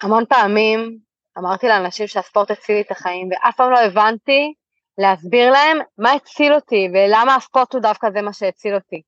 המון 0.02 0.24
פעמים 0.28 0.98
אמרתי 1.38 1.66
לאנשים 1.68 2.06
שהספורט 2.06 2.50
הציל 2.50 2.74
לי 2.74 2.80
את 2.80 2.90
החיים, 2.90 3.28
ואף 3.30 3.56
פעם 3.56 3.70
לא 3.70 3.78
הבנתי 3.78 4.54
להסביר 4.98 5.50
להם 5.50 5.78
מה 5.98 6.12
הציל 6.12 6.54
אותי 6.54 6.88
ולמה 6.92 7.34
הספורט 7.34 7.74
הוא 7.74 7.82
דווקא 7.82 8.10
זה 8.10 8.22
מה 8.22 8.32
שהציל 8.32 8.74
אותי. 8.74 9.02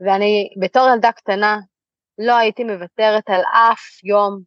ואני 0.00 0.48
בתור 0.60 0.88
ילדה 0.88 1.12
קטנה 1.12 1.58
לא 2.18 2.36
הייתי 2.36 2.64
מוותרת 2.64 3.30
על 3.30 3.40
אף 3.52 4.04
יום. 4.04 4.40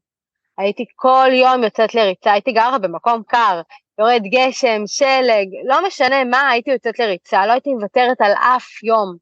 הייתי 0.57 0.85
כל 0.95 1.27
יום 1.33 1.63
יוצאת 1.63 1.95
לריצה, 1.95 2.31
הייתי 2.31 2.51
גרה 2.51 2.79
במקום 2.79 3.23
קר, 3.23 3.61
יורד 3.99 4.21
גשם, 4.23 4.81
שלג, 4.87 5.47
לא 5.65 5.87
משנה 5.87 6.23
מה, 6.23 6.49
הייתי 6.49 6.71
יוצאת 6.71 6.99
לריצה, 6.99 7.45
לא 7.45 7.51
הייתי 7.51 7.73
מוותרת 7.73 8.21
על 8.21 8.31
אף 8.31 8.83
יום. 8.83 9.15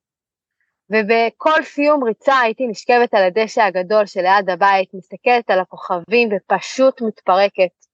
ובכל 0.90 1.64
סיום 1.64 2.04
ריצה 2.04 2.40
הייתי 2.40 2.68
נשכבת 2.68 3.14
על 3.14 3.24
הדשא 3.24 3.62
הגדול 3.62 4.06
שליד 4.06 4.50
הבית, 4.50 4.90
מסתכלת 4.94 5.50
על 5.50 5.60
הכוכבים 5.60 6.30
ופשוט 6.32 7.02
מתפרקת. 7.02 7.87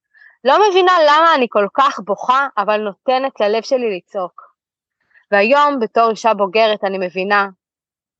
לא 0.44 0.68
מבינה 0.68 0.92
למה 1.06 1.34
אני 1.34 1.46
כל 1.50 1.66
כך 1.74 2.00
בוכה, 2.04 2.48
אבל 2.58 2.80
נותנת 2.80 3.40
ללב 3.40 3.62
שלי 3.62 3.96
לצעוק. 3.96 4.42
והיום 5.30 5.80
בתור 5.80 6.10
אישה 6.10 6.34
בוגרת 6.34 6.84
אני 6.84 7.06
מבינה 7.06 7.48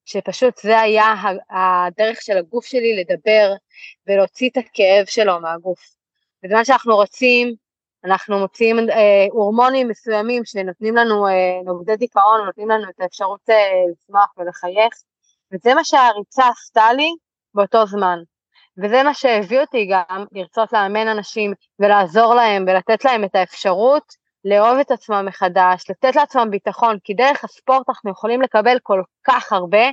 שפשוט 0.04 0.58
זה 0.58 0.80
היה 0.80 1.14
הדרך 1.50 2.22
של 2.22 2.36
הגוף 2.38 2.64
שלי 2.64 2.96
לדבר 2.96 3.52
ולהוציא 4.06 4.50
את 4.50 4.56
הכאב 4.56 5.06
שלו 5.06 5.40
מהגוף. 5.40 5.96
בזמן 6.42 6.64
שאנחנו 6.64 6.96
רוצים 6.96 7.54
אנחנו 8.04 8.38
מוציאים 8.38 8.78
אה, 8.78 9.26
הורמונים 9.30 9.88
מסוימים 9.88 10.44
שנותנים 10.44 10.96
לנו 10.96 11.26
אה, 11.26 11.32
נוגדי 11.64 11.96
דיכאון, 11.96 12.46
נותנים 12.46 12.70
לנו 12.70 12.90
את 12.90 13.00
האפשרות 13.00 13.50
אה, 13.50 13.56
לצמוח 13.90 14.32
ולחייך, 14.38 14.94
וזה 15.52 15.74
מה 15.74 15.84
שהריצה 15.84 16.48
עשתה 16.48 16.92
לי 16.92 17.08
באותו 17.54 17.86
זמן. 17.86 18.18
וזה 18.78 19.02
מה 19.02 19.14
שהביא 19.14 19.60
אותי 19.60 19.88
גם 19.90 20.24
לרצות 20.32 20.72
לאמן 20.72 21.08
אנשים 21.08 21.52
ולעזור 21.78 22.34
להם 22.34 22.64
ולתת 22.68 23.04
להם 23.04 23.24
את 23.24 23.34
האפשרות 23.34 24.24
לאהוב 24.44 24.78
את 24.78 24.90
עצמם 24.90 25.24
מחדש, 25.28 25.90
לתת 25.90 26.16
לעצמם 26.16 26.48
ביטחון, 26.50 26.98
כי 27.04 27.14
דרך 27.14 27.44
הספורט 27.44 27.88
אנחנו 27.88 28.10
יכולים 28.10 28.42
לקבל 28.42 28.76
כל 28.82 29.02
כך 29.24 29.52
הרבה, 29.52 29.84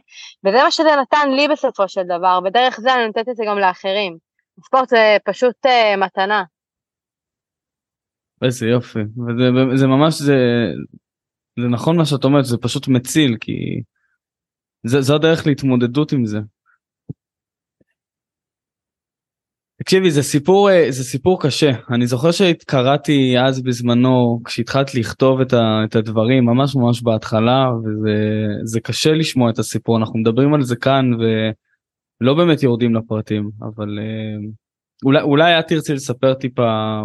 וזה 0.45 0.57
מה 0.63 0.71
שזה 0.71 0.89
נתן 1.01 1.31
לי 1.31 1.47
בסופו 1.47 1.87
של 1.87 2.03
דבר, 2.03 2.39
ודרך 2.45 2.79
זה 2.79 2.95
אני 2.95 3.07
נותנת 3.07 3.29
את 3.29 3.35
זה 3.35 3.43
גם 3.47 3.57
לאחרים. 3.59 4.17
הספורט 4.59 4.89
זה 4.89 5.17
פשוט 5.25 5.65
uh, 5.65 5.97
מתנה. 5.97 6.43
איזה 8.41 8.67
יופי 8.67 8.99
וזה 8.99 9.77
זה 9.77 9.87
ממש 9.87 10.13
זה 10.21 10.35
זה 11.59 11.67
נכון 11.67 11.97
מה 11.97 12.05
שאת 12.05 12.23
אומרת 12.23 12.45
זה 12.45 12.57
פשוט 12.57 12.87
מציל 12.87 13.37
כי 13.41 13.81
זה 14.83 15.01
זו 15.01 15.15
הדרך 15.15 15.47
להתמודדות 15.47 16.11
עם 16.11 16.25
זה. 16.25 16.39
תקשיבי 19.83 20.11
זה 20.11 20.23
סיפור 20.23 20.69
זה 20.89 21.03
סיפור 21.03 21.41
קשה. 21.41 21.71
אני 21.93 22.07
זוכר 22.07 22.31
שקראתי 22.31 23.35
אז 23.47 23.63
בזמנו 23.63 24.39
כשהתחלת 24.45 24.95
לכתוב 24.95 25.41
את, 25.41 25.53
ה, 25.53 25.85
את 25.85 25.95
הדברים 25.95 26.45
ממש 26.45 26.75
ממש 26.75 27.03
בהתחלה 27.03 27.65
וזה 27.79 28.15
זה 28.63 28.79
קשה 28.79 29.11
לשמוע 29.11 29.49
את 29.49 29.59
הסיפור. 29.59 29.97
אנחנו 29.97 30.19
מדברים 30.19 30.53
על 30.53 30.61
זה 30.61 30.75
כאן 30.75 31.05
ולא 31.19 32.33
באמת 32.33 32.63
יורדים 32.63 32.95
לפרטים 32.95 33.49
אבל 33.61 33.99
אה, 33.99 34.49
אולי 35.05 35.21
אולי 35.21 35.59
את 35.59 35.67
תרצי 35.67 35.93
לספר 35.93 36.33
טיפה 36.33 37.01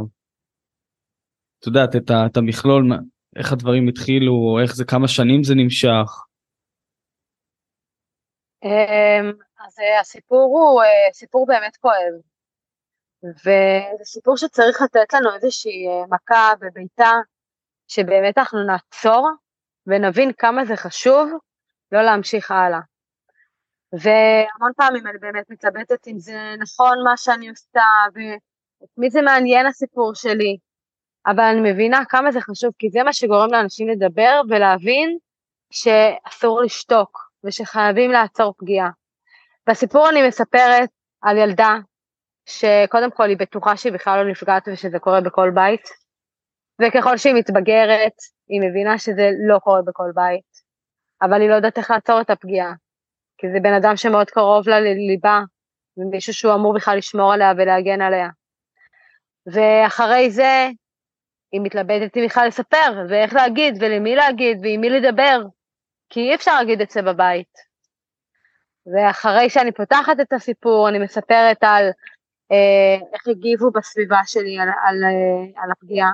את 1.58 1.66
יודעת 1.66 1.96
את, 1.96 2.10
את 2.26 2.36
המכלול 2.36 2.92
איך 3.36 3.52
הדברים 3.52 3.88
התחילו 3.88 4.32
או 4.32 4.60
איך 4.62 4.76
זה 4.76 4.84
כמה 4.84 5.08
שנים 5.08 5.42
זה 5.42 5.54
נמשך. 5.54 6.08
אמ, 8.64 9.32
אז 9.66 9.78
אה, 9.78 10.00
הסיפור 10.00 10.58
הוא 10.58 10.82
אה, 10.82 11.12
סיפור 11.12 11.46
באמת 11.46 11.76
כואב 11.76 12.35
וזה 13.30 14.04
סיפור 14.04 14.36
שצריך 14.36 14.82
לתת 14.82 15.12
לנו 15.12 15.34
איזושהי 15.34 15.86
אה, 15.88 16.06
מכה 16.10 16.52
בביתה 16.60 17.12
שבאמת 17.88 18.38
אנחנו 18.38 18.66
נעצור 18.66 19.30
ונבין 19.86 20.32
כמה 20.38 20.64
זה 20.64 20.76
חשוב 20.76 21.30
לא 21.92 22.02
להמשיך 22.02 22.50
הלאה. 22.50 22.80
והמון 23.92 24.72
פעמים 24.76 25.06
אני 25.06 25.18
באמת 25.18 25.50
מתלבטת 25.50 26.08
אם 26.08 26.18
זה 26.18 26.54
נכון 26.58 26.98
מה 27.04 27.16
שאני 27.16 27.48
עושה, 27.48 27.80
ואת 28.14 28.90
מי 28.96 29.10
זה 29.10 29.22
מעניין 29.22 29.66
הסיפור 29.66 30.14
שלי, 30.14 30.56
אבל 31.26 31.44
אני 31.44 31.72
מבינה 31.72 32.04
כמה 32.08 32.32
זה 32.32 32.40
חשוב, 32.40 32.72
כי 32.78 32.90
זה 32.90 33.02
מה 33.02 33.12
שגורם 33.12 33.52
לאנשים 33.52 33.88
לדבר 33.88 34.40
ולהבין 34.48 35.18
שאסור 35.70 36.62
לשתוק, 36.62 37.30
ושחייבים 37.44 38.10
לעצור 38.10 38.54
פגיעה. 38.58 38.90
בסיפור 39.68 40.08
אני 40.08 40.28
מספרת 40.28 40.88
על 41.22 41.38
ילדה 41.38 41.76
שקודם 42.46 43.10
כל 43.10 43.28
היא 43.28 43.36
בטוחה 43.36 43.76
שהיא 43.76 43.92
בכלל 43.92 44.22
לא 44.22 44.30
נפגעת 44.30 44.68
ושזה 44.72 44.98
קורה 44.98 45.20
בכל 45.20 45.50
בית, 45.54 45.88
וככל 46.82 47.16
שהיא 47.16 47.34
מתבגרת, 47.34 48.12
היא 48.48 48.60
מבינה 48.60 48.98
שזה 48.98 49.30
לא 49.48 49.58
קורה 49.58 49.82
בכל 49.82 50.10
בית, 50.14 50.66
אבל 51.22 51.40
היא 51.40 51.50
לא 51.50 51.54
יודעת 51.54 51.78
איך 51.78 51.90
לעצור 51.90 52.20
את 52.20 52.30
הפגיעה, 52.30 52.72
כי 53.38 53.46
זה 53.52 53.58
בן 53.62 53.72
אדם 53.72 53.96
שמאוד 53.96 54.30
קרוב 54.30 54.68
לה 54.68 54.80
לליבה, 54.80 55.40
ומישהו 55.96 56.34
שהוא 56.34 56.54
אמור 56.54 56.74
בכלל 56.74 56.98
לשמור 56.98 57.32
עליה 57.32 57.52
ולהגן 57.56 58.00
עליה. 58.00 58.28
ואחרי 59.46 60.30
זה, 60.30 60.68
היא 61.52 61.60
מתלבטת 61.60 62.16
אם 62.16 62.24
בכלל 62.26 62.46
לספר, 62.46 63.04
ואיך 63.08 63.34
להגיד, 63.34 63.74
ולמי 63.80 64.14
להגיד, 64.14 64.58
ועם 64.62 64.80
מי 64.80 64.90
לדבר, 64.90 65.42
כי 66.08 66.20
אי 66.20 66.34
אפשר 66.34 66.54
להגיד 66.54 66.80
את 66.80 66.90
זה 66.90 67.02
בבית. 67.02 67.58
ואחרי 68.94 69.50
שאני 69.50 69.72
פותחת 69.72 70.20
את 70.20 70.32
הסיפור, 70.32 70.88
אני 70.88 70.98
מספרת 70.98 71.58
על 71.60 71.90
איך 73.14 73.28
הגיבו 73.28 73.70
בסביבה 73.70 74.20
שלי 74.26 74.58
על, 74.58 74.68
על, 74.68 75.04
אה, 75.04 75.62
על 75.62 75.70
הפגיעה, 75.70 76.12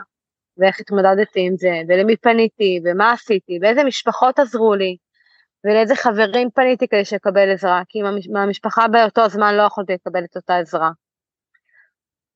ואיך 0.59 0.81
התמודדתי 0.81 1.41
עם 1.47 1.57
זה, 1.57 1.83
ולמי 1.89 2.17
פניתי, 2.17 2.81
ומה 2.85 3.13
עשיתי, 3.13 3.59
ואיזה 3.63 3.85
משפחות 3.85 4.39
עזרו 4.39 4.75
לי, 4.75 4.97
ולאיזה 5.65 5.97
חברים 5.97 6.51
פניתי 6.51 6.89
כדי 6.89 7.05
שאקבל 7.05 7.53
עזרה, 7.53 7.83
כי 7.89 7.99
מהמשפחה 8.33 8.89
באותו 8.89 9.29
זמן 9.29 9.55
לא 9.55 9.63
יכולתי 9.63 9.93
לקבל 9.93 10.25
את 10.25 10.37
אותה 10.37 10.59
עזרה. 10.59 10.91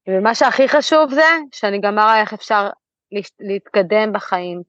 ומה 0.08 0.34
שהכי 0.34 0.68
חשוב 0.68 1.14
זה 1.14 1.30
שאני 1.52 1.80
גם 1.80 1.94
מראה 1.94 2.20
איך 2.20 2.32
אפשר 2.32 2.70
להתקדם 3.40 4.12
בחיים, 4.12 4.62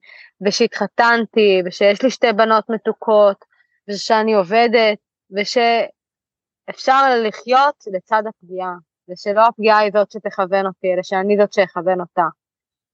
ושהתחתנתי, 0.46 1.62
ושיש 1.64 2.02
לי 2.02 2.10
שתי 2.10 2.32
בנות 2.32 2.70
מתוקות, 2.70 3.44
ושאני 3.88 4.34
עובדת, 4.34 4.98
ושאפשר 5.36 7.02
לחיות 7.24 7.84
לצד 7.92 8.22
הפגיעה, 8.28 8.72
ושלא 9.08 9.46
הפגיעה 9.46 9.78
היא 9.78 9.90
זאת 9.92 10.10
שתכוון 10.10 10.66
אותי, 10.66 10.94
אלא 10.94 11.02
שאני 11.02 11.36
זאת 11.40 11.52
שאכוון 11.52 12.00
אותה. 12.00 12.26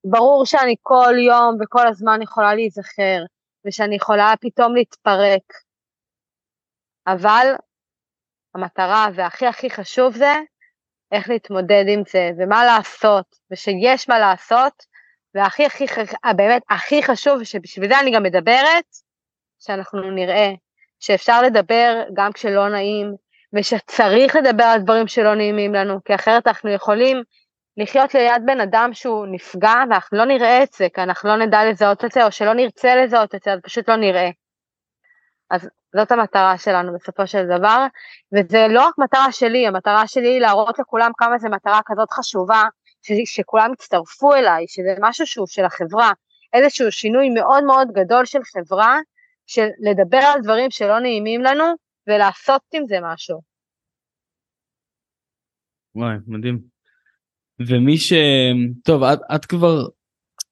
ברור 0.05 0.47
שאני 0.47 0.75
כל 0.83 1.15
יום 1.27 1.57
וכל 1.61 1.89
הזמן 1.89 2.23
יכולה 2.23 2.55
להיזכר, 2.55 3.23
ושאני 3.67 3.97
יכולה 3.97 4.35
פתאום 4.41 4.75
להתפרק, 4.75 5.53
אבל 7.07 7.47
המטרה 8.55 9.07
והכי 9.15 9.47
הכי 9.47 9.71
חשוב 9.71 10.17
זה 10.17 10.35
איך 11.13 11.29
להתמודד 11.29 11.85
עם 11.89 12.03
זה, 12.13 12.31
ומה 12.39 12.65
לעשות, 12.65 13.37
ושיש 13.51 14.09
מה 14.09 14.19
לעשות, 14.19 14.73
והכי 15.35 15.67
הכי, 15.67 15.87
באמת 16.37 16.63
הכי 16.71 17.03
חשוב, 17.03 17.45
שבשביל 17.45 17.89
זה 17.89 18.01
אני 18.01 18.11
גם 18.15 18.23
מדברת, 18.23 18.85
שאנחנו 19.59 20.11
נראה 20.11 20.49
שאפשר 21.01 21.43
לדבר 21.43 22.05
גם 22.15 22.33
כשלא 22.33 22.69
נעים, 22.69 23.15
ושצריך 23.55 24.37
לדבר 24.37 24.65
על 24.65 24.81
דברים 24.81 25.07
שלא 25.07 25.35
נעימים 25.35 25.75
לנו, 25.75 26.05
כי 26.05 26.15
אחרת 26.15 26.47
אנחנו 26.47 26.71
יכולים 26.71 27.23
לחיות 27.77 28.15
ליד 28.15 28.43
בן 28.47 28.61
אדם 28.61 28.91
שהוא 28.93 29.27
נפגע 29.31 29.75
ואנחנו 29.91 30.19
לא 30.19 30.25
נראה 30.25 30.63
את 30.63 30.73
זה, 30.73 30.87
כי 30.95 31.01
אנחנו 31.01 31.29
לא 31.29 31.37
נדע 31.37 31.65
לזהות 31.65 32.05
את 32.05 32.13
זה, 32.13 32.25
או 32.25 32.33
שלא 32.33 32.55
נרצה 32.55 32.97
לזהות 32.97 33.35
את 33.35 33.43
זה, 33.43 33.53
אז 33.53 33.61
פשוט 33.63 33.89
לא 33.89 33.97
נראה. 33.97 34.31
אז 35.51 35.69
זאת 35.97 36.13
המטרה 36.13 36.59
שלנו 36.59 36.95
בסופו 36.95 37.27
של 37.27 37.47
דבר, 37.47 37.87
וזה 38.33 38.67
לא 38.69 38.87
רק 38.87 38.95
מטרה 38.99 39.33
שלי, 39.33 39.67
המטרה 39.67 40.07
שלי 40.07 40.29
היא 40.29 40.41
להראות 40.41 40.79
לכולם 40.79 41.11
כמה 41.17 41.39
זו 41.39 41.49
מטרה 41.49 41.81
כזאת 41.87 42.11
חשובה, 42.11 42.63
ש- 43.03 43.37
שכולם 43.37 43.73
יצטרפו 43.73 44.35
אליי, 44.35 44.65
שזה 44.69 44.95
משהו 45.01 45.27
שהוא 45.27 45.47
של 45.47 45.65
החברה, 45.65 46.13
איזשהו 46.53 46.93
שינוי 46.93 47.29
מאוד 47.29 47.65
מאוד 47.65 47.89
גדול 47.93 48.25
של 48.25 48.39
חברה, 48.45 48.99
של 49.47 49.69
לדבר 49.81 50.19
על 50.19 50.41
דברים 50.41 50.71
שלא 50.71 50.99
נעימים 50.99 51.43
לנו 51.43 51.65
ולעשות 52.07 52.63
עם 52.75 52.87
זה 52.87 52.97
משהו. 53.03 53.41
וואי, 55.95 56.17
מדהים. 56.27 56.61
ומי 57.61 57.99
ש... 57.99 58.13
טוב, 58.85 59.03
את, 59.03 59.19
את 59.35 59.45
כבר 59.45 59.87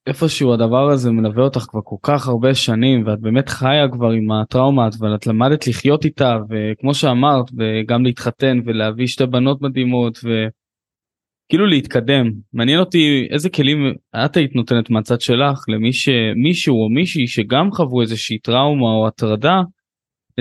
איפשהו 0.06 0.52
הדבר 0.52 0.90
הזה 0.90 1.10
מלווה 1.10 1.44
אותך 1.44 1.60
כבר 1.60 1.80
כל 1.84 1.96
כך 2.02 2.28
הרבה 2.28 2.54
שנים 2.54 3.06
ואת 3.06 3.20
באמת 3.20 3.48
חיה 3.48 3.88
כבר 3.92 4.10
עם 4.10 4.32
הטראומה 4.32 4.88
ואת 5.00 5.26
למדת 5.26 5.66
לחיות 5.66 6.04
איתה 6.04 6.36
וכמו 6.48 6.94
שאמרת 6.94 7.46
וגם 7.58 8.04
להתחתן 8.04 8.58
ולהביא 8.64 9.06
שתי 9.06 9.26
בנות 9.26 9.62
מדהימות 9.62 10.18
וכאילו 10.18 11.66
להתקדם 11.66 12.30
מעניין 12.52 12.80
אותי 12.80 13.28
איזה 13.30 13.50
כלים 13.50 13.94
את 14.24 14.36
היית 14.36 14.54
נותנת 14.54 14.90
מהצד 14.90 15.20
שלך 15.20 15.64
למי 15.68 15.92
שמישהו 15.92 16.84
או 16.84 16.88
מישהי 16.88 17.26
שגם 17.26 17.72
חוו 17.72 18.00
איזושהי 18.00 18.38
טראומה 18.38 18.90
או 18.90 19.06
הטרדה 19.06 19.60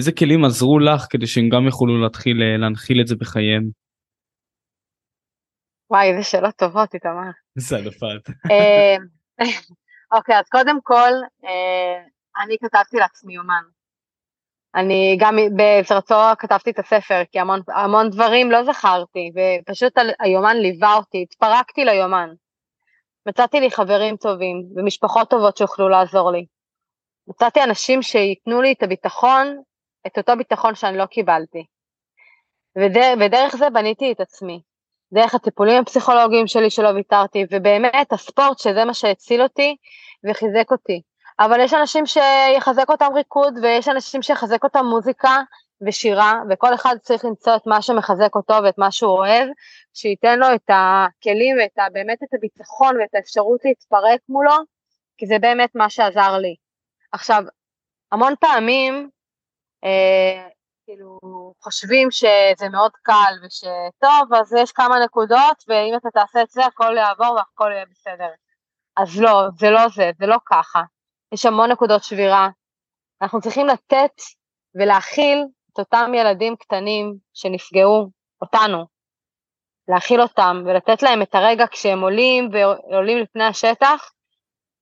איזה 0.01 0.11
כלים 0.19 0.45
עזרו 0.45 0.79
לך 0.79 1.01
כדי 1.09 1.27
שהם 1.27 1.49
גם 1.53 1.63
יוכלו 1.65 2.01
להתחיל 2.03 2.37
אה, 2.41 2.57
להנחיל 2.61 2.97
את 3.01 3.07
זה 3.07 3.15
בחייהם. 3.21 3.65
וואי 5.91 6.11
איזה 6.11 6.23
שאלות 6.23 6.55
טובות 6.55 6.93
איתמר. 6.93 7.31
זה 7.57 7.75
אלופת. 7.77 8.23
אה, 8.51 8.95
אוקיי 10.15 10.39
אז 10.39 10.49
קודם 10.49 10.77
כל 10.83 11.11
אה, 11.45 11.97
אני 12.43 12.55
כתבתי 12.63 12.97
לעצמי 12.97 13.33
יומן. 13.33 13.63
אני 14.75 15.17
גם 15.19 15.35
בעזרתו 15.55 16.21
כתבתי 16.39 16.69
את 16.69 16.79
הספר 16.79 17.21
כי 17.31 17.39
המון, 17.39 17.59
המון 17.75 18.09
דברים 18.09 18.51
לא 18.51 18.63
זכרתי 18.63 19.25
ופשוט 19.35 19.93
היומן 20.19 20.57
ליווה 20.57 20.95
אותי, 20.95 21.21
התפרקתי 21.23 21.85
ליומן. 21.85 22.29
מצאתי 23.27 23.59
לי 23.59 23.71
חברים 23.71 24.15
טובים 24.17 24.57
ומשפחות 24.75 25.29
טובות 25.29 25.57
שיוכלו 25.57 25.89
לעזור 25.89 26.31
לי. 26.31 26.45
מצאתי 27.27 27.63
אנשים 27.63 28.01
שייתנו 28.01 28.61
לי 28.61 28.71
את 28.71 28.83
הביטחון 28.83 29.61
את 30.07 30.17
אותו 30.17 30.37
ביטחון 30.37 30.75
שאני 30.75 30.97
לא 30.97 31.05
קיבלתי. 31.05 31.65
ודרך, 32.77 33.17
ודרך 33.19 33.55
זה 33.55 33.69
בניתי 33.69 34.11
את 34.11 34.19
עצמי. 34.19 34.61
דרך 35.13 35.35
הטיפולים 35.35 35.81
הפסיכולוגיים 35.81 36.47
שלי 36.47 36.69
שלא 36.69 36.89
ויתרתי, 36.89 37.45
ובאמת 37.51 38.13
הספורט 38.13 38.59
שזה 38.59 38.85
מה 38.85 38.93
שהציל 38.93 39.41
אותי 39.41 39.75
וחיזק 40.29 40.71
אותי. 40.71 41.01
אבל 41.39 41.59
יש 41.59 41.73
אנשים 41.73 42.05
שיחזק 42.05 42.89
אותם 42.89 43.09
ריקוד, 43.15 43.53
ויש 43.61 43.87
אנשים 43.87 44.21
שיחזק 44.21 44.63
אותם 44.63 44.85
מוזיקה 44.85 45.41
ושירה, 45.87 46.41
וכל 46.49 46.73
אחד 46.73 46.95
צריך 47.01 47.25
למצוא 47.25 47.55
את 47.55 47.67
מה 47.67 47.81
שמחזק 47.81 48.35
אותו 48.35 48.53
ואת 48.63 48.77
מה 48.77 48.91
שהוא 48.91 49.11
אוהב, 49.11 49.49
שייתן 49.93 50.39
לו 50.39 50.47
את 50.55 50.69
הכלים 50.69 51.55
ואת 51.59 51.93
באמת 51.93 52.23
את 52.23 52.33
הביטחון 52.33 52.97
ואת 53.01 53.15
האפשרות 53.15 53.65
להתפרק 53.65 54.19
מולו, 54.29 54.55
כי 55.17 55.25
זה 55.25 55.39
באמת 55.39 55.75
מה 55.75 55.89
שעזר 55.89 56.37
לי. 56.37 56.55
עכשיו, 57.11 57.43
המון 58.11 58.33
פעמים 58.39 59.09
כאילו 60.85 61.19
חושבים 61.61 62.11
שזה 62.11 62.69
מאוד 62.71 62.91
קל 63.01 63.33
ושטוב 63.43 64.33
אז 64.33 64.53
יש 64.53 64.71
כמה 64.71 64.95
נקודות 65.05 65.63
ואם 65.67 65.93
אתה 65.97 66.09
תעשה 66.09 66.41
את 66.41 66.49
זה 66.49 66.65
הכל 66.65 66.95
יעבור 66.97 67.35
והכל 67.35 67.71
יהיה 67.73 67.85
בסדר. 67.85 68.29
אז 68.97 69.21
לא, 69.21 69.47
זה 69.59 69.69
לא 69.69 69.89
זה, 69.95 70.11
זה 70.19 70.25
לא 70.25 70.37
ככה. 70.45 70.81
יש 71.33 71.45
המון 71.45 71.71
נקודות 71.71 72.03
שבירה. 72.03 72.49
אנחנו 73.21 73.41
צריכים 73.41 73.67
לתת 73.67 74.21
ולהכיל 74.75 75.45
את 75.73 75.79
אותם 75.79 76.11
ילדים 76.15 76.55
קטנים 76.55 77.15
שנפגעו, 77.33 78.09
אותנו, 78.41 78.85
להכיל 79.87 80.21
אותם 80.21 80.63
ולתת 80.65 81.03
להם 81.03 81.21
את 81.21 81.35
הרגע 81.35 81.65
כשהם 81.71 82.01
עולים 82.01 82.49
ועולים 82.53 83.17
לפני 83.17 83.43
השטח, 83.43 84.11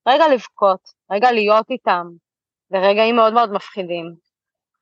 רגע 0.07 0.27
לבכות, 0.27 0.79
רגע 1.11 1.31
להיות 1.31 1.69
איתם, 1.69 2.07
ורגעים 2.71 3.15
מאוד 3.15 3.33
מאוד 3.33 3.51
מפחידים. 3.51 4.28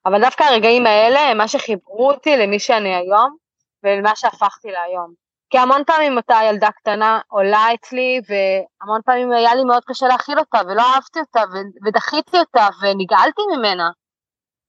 אבל 0.08 0.22
דווקא 0.22 0.44
הרגעים 0.44 0.86
האלה 0.86 1.20
הם 1.20 1.38
מה 1.38 1.48
שחיברו 1.48 2.12
אותי 2.12 2.38
למי 2.38 2.60
שאני 2.60 2.96
היום 2.96 3.36
ולמה 3.84 4.16
שהפכתי 4.16 4.72
להיום. 4.72 5.14
כי 5.50 5.58
המון 5.58 5.84
פעמים 5.88 6.18
אותה 6.18 6.36
ילדה 6.50 6.72
קטנה 6.72 7.20
עולה 7.28 7.74
אצלי 7.74 8.22
והמון 8.28 9.02
פעמים 9.06 9.32
היה 9.32 9.56
לי 9.56 9.64
מאוד 9.64 9.84
קשה 9.86 10.08
להכיל 10.08 10.40
אותה 10.40 10.58
ולא 10.68 10.82
אהבתי 10.82 11.20
אותה 11.20 11.42
ודחיתי 11.86 12.38
אותה 12.38 12.68
ונגעלתי 12.82 13.42
ממנה. 13.58 13.90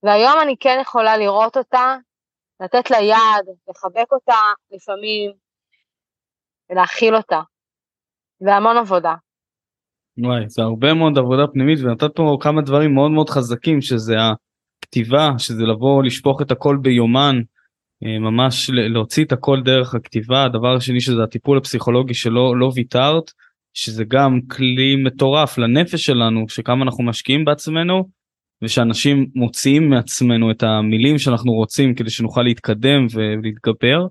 והיום 0.02 0.34
אני 0.42 0.56
כן 0.60 0.78
יכולה 0.82 1.16
לראות 1.16 1.56
אותה, 1.56 1.96
לתת 2.60 2.90
לה 2.90 2.98
יד, 2.98 3.44
לחבק 3.68 4.12
אותה 4.12 4.40
לפעמים 4.70 5.32
ולהכיל 6.70 7.16
אותה. 7.16 7.40
והמון 8.40 8.76
עבודה. 8.76 9.14
וואי, 10.18 10.48
זה 10.48 10.62
הרבה 10.62 10.94
מאוד 10.94 11.18
עבודה 11.18 11.42
פנימית 11.52 11.78
ונתת 11.82 12.16
פה 12.16 12.36
כמה 12.40 12.62
דברים 12.62 12.94
מאוד 12.94 13.10
מאוד 13.10 13.30
חזקים 13.30 13.80
שזה 13.80 14.14
כתיבה 14.90 15.30
שזה 15.38 15.62
לבוא 15.62 16.02
לשפוך 16.02 16.42
את 16.42 16.50
הכל 16.50 16.78
ביומן 16.82 17.40
אה, 18.04 18.18
ממש 18.18 18.70
להוציא 18.72 19.24
את 19.24 19.32
הכל 19.32 19.62
דרך 19.62 19.94
הכתיבה 19.94 20.44
הדבר 20.44 20.76
השני 20.76 21.00
שזה 21.00 21.22
הטיפול 21.22 21.58
הפסיכולוגי 21.58 22.14
שלא 22.14 22.56
לא 22.56 22.70
ויתרת 22.74 23.30
שזה 23.74 24.04
גם 24.04 24.40
כלי 24.50 24.96
מטורף 24.96 25.58
לנפש 25.58 26.06
שלנו 26.06 26.48
שכמה 26.48 26.84
אנחנו 26.84 27.04
משקיעים 27.04 27.44
בעצמנו 27.44 28.08
ושאנשים 28.62 29.26
מוציאים 29.34 29.90
מעצמנו 29.90 30.50
את 30.50 30.62
המילים 30.62 31.18
שאנחנו 31.18 31.52
רוצים 31.52 31.94
כדי 31.94 32.10
שנוכל 32.10 32.42
להתקדם 32.42 33.06
ולהתגבר. 33.12 34.06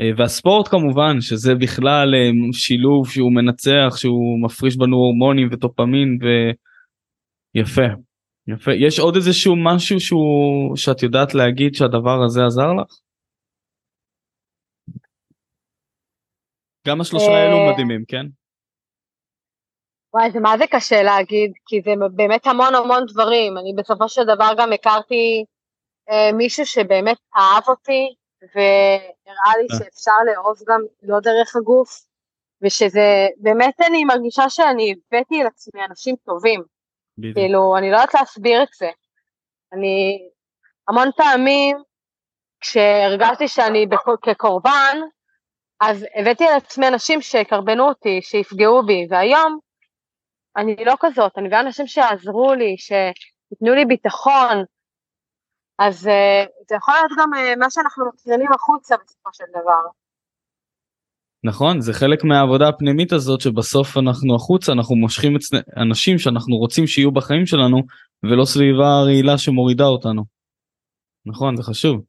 אה, 0.00 0.10
והספורט 0.16 0.68
כמובן 0.68 1.20
שזה 1.20 1.54
בכלל 1.54 2.14
אה, 2.14 2.30
שילוב 2.52 3.10
שהוא 3.10 3.32
מנצח 3.32 3.96
שהוא 3.96 4.42
מפריש 4.44 4.76
בנו 4.76 4.96
הורמונים 4.96 5.48
וטופמין 5.52 6.18
ויפה 7.54 7.86
יפה 8.48 8.70
יש 8.86 8.98
עוד 8.98 9.14
איזשהו 9.16 9.54
משהו 9.56 10.00
שהוא 10.00 10.76
שאת 10.76 11.02
יודעת 11.02 11.34
להגיד 11.34 11.74
שהדבר 11.74 12.22
הזה 12.24 12.40
עזר 12.46 12.72
לך? 12.72 12.98
גם 16.86 17.00
השלושה 17.00 17.32
האלו 17.32 17.56
אה, 17.56 17.72
מדהימים 17.72 18.04
כן? 18.08 18.26
וואי, 20.14 20.30
זה 20.30 20.40
מה 20.40 20.58
זה 20.58 20.64
קשה 20.70 21.02
להגיד, 21.02 21.52
כי 21.66 21.80
זה 21.84 21.90
באמת 22.14 22.46
המון 22.46 22.74
המון 22.74 23.04
דברים. 23.06 23.58
אני 23.58 23.72
בסופו 23.76 24.08
של 24.08 24.24
דבר 24.24 24.50
גם 24.58 24.72
הכרתי 24.72 25.44
אה, 26.10 26.32
מישהו 26.32 26.66
שבאמת 26.66 27.18
אהב 27.36 27.68
אותי, 27.68 28.14
והראה 28.42 29.54
לי 29.58 29.66
אה. 29.72 29.78
שאפשר 29.78 30.18
לאהוב 30.26 30.58
גם 30.68 30.80
לא 31.02 31.20
דרך 31.20 31.56
הגוף, 31.56 31.90
ושזה, 32.62 33.26
באמת 33.36 33.80
אני 33.80 34.04
מרגישה 34.04 34.50
שאני 34.50 34.94
הבאתי 34.94 35.40
על 35.40 35.46
עצמי 35.46 35.80
אנשים 35.90 36.16
טובים. 36.24 36.77
בדיוק. 37.18 37.36
כאילו, 37.36 37.76
אני 37.78 37.90
לא 37.90 37.96
יודעת 37.96 38.14
להסביר 38.14 38.62
את 38.62 38.68
זה. 38.78 38.90
אני, 39.72 40.18
המון 40.88 41.08
פעמים, 41.16 41.76
כשהרגשתי 42.60 43.48
שאני 43.48 43.86
כקורבן, 44.22 44.98
אז 45.80 46.06
הבאתי 46.14 46.44
על 46.44 46.56
עצמי 46.56 46.88
אנשים 46.88 47.20
שיקרבנו 47.20 47.88
אותי, 47.88 48.22
שיפגעו 48.22 48.86
בי, 48.86 49.06
והיום 49.10 49.58
אני 50.58 50.76
לא 50.84 50.94
כזאת, 51.00 51.38
אני 51.38 51.48
גם 51.48 51.66
אנשים 51.66 51.86
שיעזרו 51.86 52.54
לי, 52.54 52.76
שייתנו 52.78 53.74
לי 53.74 53.84
ביטחון, 53.84 54.64
אז 55.78 56.06
uh, 56.06 56.48
זה 56.68 56.74
יכול 56.74 56.94
להיות 56.94 57.12
גם 57.18 57.34
uh, 57.34 57.58
מה 57.58 57.70
שאנחנו 57.70 58.04
מקרינים 58.08 58.52
החוצה 58.52 58.96
בסופו 58.96 59.30
של 59.32 59.44
דבר. 59.50 59.82
נכון, 61.44 61.80
זה 61.80 61.92
חלק 61.92 62.24
מהעבודה 62.24 62.68
הפנימית 62.68 63.12
הזאת 63.12 63.40
שבסוף 63.40 63.96
אנחנו 63.96 64.36
החוצה, 64.36 64.72
אנחנו 64.72 64.96
מושכים 64.96 65.36
את 65.36 65.40
אנשים 65.76 66.18
שאנחנו 66.18 66.56
רוצים 66.56 66.86
שיהיו 66.86 67.12
בחיים 67.12 67.46
שלנו, 67.46 67.82
ולא 68.22 68.44
סביבה 68.44 69.02
רעילה 69.04 69.38
שמורידה 69.38 69.84
אותנו. 69.84 70.24
נכון, 71.26 71.56
זה 71.56 71.62
חשוב. 71.62 72.02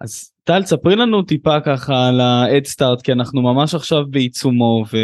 אז 0.00 0.32
טל, 0.44 0.64
ספרי 0.64 0.96
לנו 0.96 1.22
טיפה 1.22 1.60
ככה 1.60 2.08
על 2.08 2.20
ה-Head 2.20 3.02
כי 3.04 3.12
אנחנו 3.12 3.42
ממש 3.42 3.74
עכשיו 3.74 4.06
בעיצומו, 4.10 4.84
ו... 4.92 4.96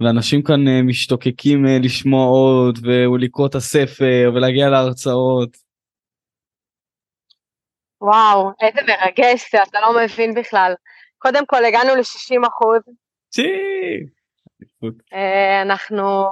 ואנשים 0.00 0.42
כאן 0.42 0.68
אה, 0.68 0.82
משתוקקים 0.82 1.66
אה, 1.66 1.78
לשמוע 1.78 2.26
עוד 2.26 2.78
ולקרוא 2.86 3.46
את 3.46 3.54
הספר 3.54 4.30
ולהגיע 4.34 4.68
להרצאות. 4.68 5.56
וואו, 8.00 8.50
איזה 8.60 8.80
מרגש 8.86 9.54
אתה 9.54 9.80
לא 9.80 10.04
מבין 10.04 10.34
בכלל. 10.34 10.72
קודם 11.18 11.46
כל 11.46 11.64
הגענו 11.64 11.94
ל-60 11.94 12.48
אחוז. 12.48 12.82
אה, 15.12 15.62
אנחנו, 15.62 16.26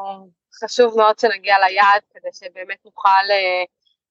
חשוב 0.64 0.96
מאוד 0.96 1.18
שנגיע 1.18 1.54
ליעד 1.58 2.02
כדי 2.14 2.28
שבאמת 2.32 2.78
נוכל 2.84 3.24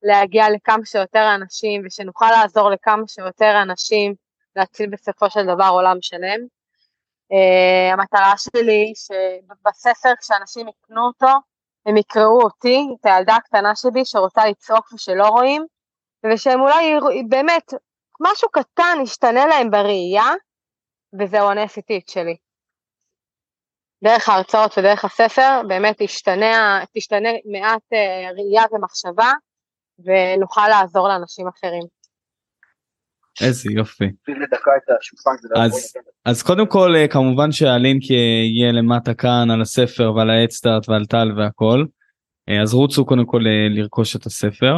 להגיע 0.04 0.50
לכמה 0.50 0.86
שיותר 0.86 1.36
אנשים 1.36 1.82
ושנוכל 1.86 2.32
לעזור 2.32 2.70
לכמה 2.70 3.04
שיותר 3.08 3.62
אנשים 3.62 4.14
להציל 4.56 4.90
בסופו 4.90 5.30
של 5.30 5.44
דבר 5.44 5.70
עולם 5.72 5.98
שלם. 6.02 6.40
Uh, 7.34 7.94
המטרה 7.94 8.34
שלי 8.38 8.94
שבספר 8.96 10.10
כשאנשים 10.20 10.68
יקנו 10.68 11.06
אותו, 11.08 11.34
הם 11.86 11.98
יקראו 11.98 12.42
אותי, 12.42 12.88
את 13.02 13.06
הילדה 13.06 13.36
הקטנה 13.36 13.76
שלי 13.76 14.06
שרוצה 14.06 14.46
לצעוק 14.46 14.94
ושלא 14.94 15.28
רואים, 15.28 15.66
ושהם 16.26 16.62
אולי 16.62 16.94
באמת, 17.28 17.74
משהו 18.22 18.50
קטן 18.50 18.98
ישתנה 19.04 19.46
להם 19.46 19.72
בראייה, 19.72 20.34
וזהו 21.20 21.50
הנס 21.50 21.78
איטית 21.78 22.10
שלי. 22.10 22.36
דרך 24.04 24.30
ההרצאות 24.30 24.78
ודרך 24.78 25.06
הספר 25.06 25.62
באמת 25.68 25.96
תשתנה, 26.00 26.84
תשתנה 26.94 27.30
מעט 27.52 27.82
uh, 27.94 28.34
ראייה 28.38 28.64
ומחשבה, 28.72 29.32
ונוכל 30.00 30.68
לעזור 30.68 31.08
לאנשים 31.08 31.48
אחרים. 31.48 31.84
איזה 33.42 33.70
יופי. 33.72 34.06
אז, 35.56 35.94
אז 36.26 36.44
קודם 36.44 36.68
כל 36.68 36.96
אה, 36.96 37.08
כמובן 37.08 37.52
שהלינק 37.52 38.10
יהיה 38.10 38.72
למטה 38.72 39.14
כאן 39.14 39.52
על 39.52 39.62
הספר 39.62 40.14
ועל 40.16 40.30
האדסטארט 40.30 40.90
ועל 40.90 41.06
טל 41.06 41.32
והכל. 41.38 41.86
אה, 42.50 42.62
אז 42.62 42.74
רוצו 42.74 43.06
קודם 43.06 43.26
כל 43.26 43.42
אה, 43.48 43.68
לרכוש 43.70 44.16
את 44.16 44.26
הספר. 44.26 44.74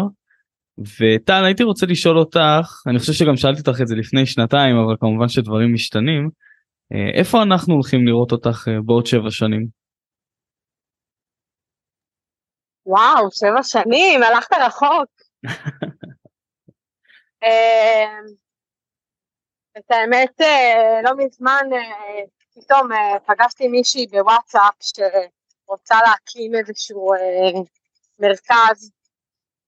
וטל 0.80 1.44
הייתי 1.46 1.64
רוצה 1.64 1.86
לשאול 1.86 2.18
אותך 2.18 2.82
אני 2.88 3.00
חושב 3.00 3.14
שגם 3.14 3.38
שאלתי 3.38 3.60
אותך 3.60 3.82
את 3.82 3.88
זה 3.88 3.96
לפני 3.96 4.26
שנתיים 4.26 4.76
אבל 4.76 4.96
כמובן 5.00 5.28
שדברים 5.28 5.74
משתנים. 5.74 6.30
איפה 7.20 7.44
אנחנו 7.44 7.74
הולכים 7.74 8.08
לראות 8.08 8.32
אותך 8.32 8.68
בעוד 8.86 9.06
שבע 9.06 9.32
שנים? 9.32 9.68
וואו 12.86 13.32
שבע 13.32 13.64
שנים 13.64 14.24
הלכת 14.24 14.54
רחוק. 14.66 15.10
את 19.78 19.92
האמת, 19.92 20.42
אה, 20.42 21.02
לא 21.04 21.12
מזמן 21.18 21.66
אה, 21.74 22.22
פתאום 22.56 22.92
אה, 22.92 23.20
פגשתי 23.20 23.68
מישהי 23.68 24.08
בוואטסאפ 24.08 24.76
שרוצה 24.82 25.96
להקים 26.06 26.56
איזשהו 26.56 27.14
מרכז 28.20 28.92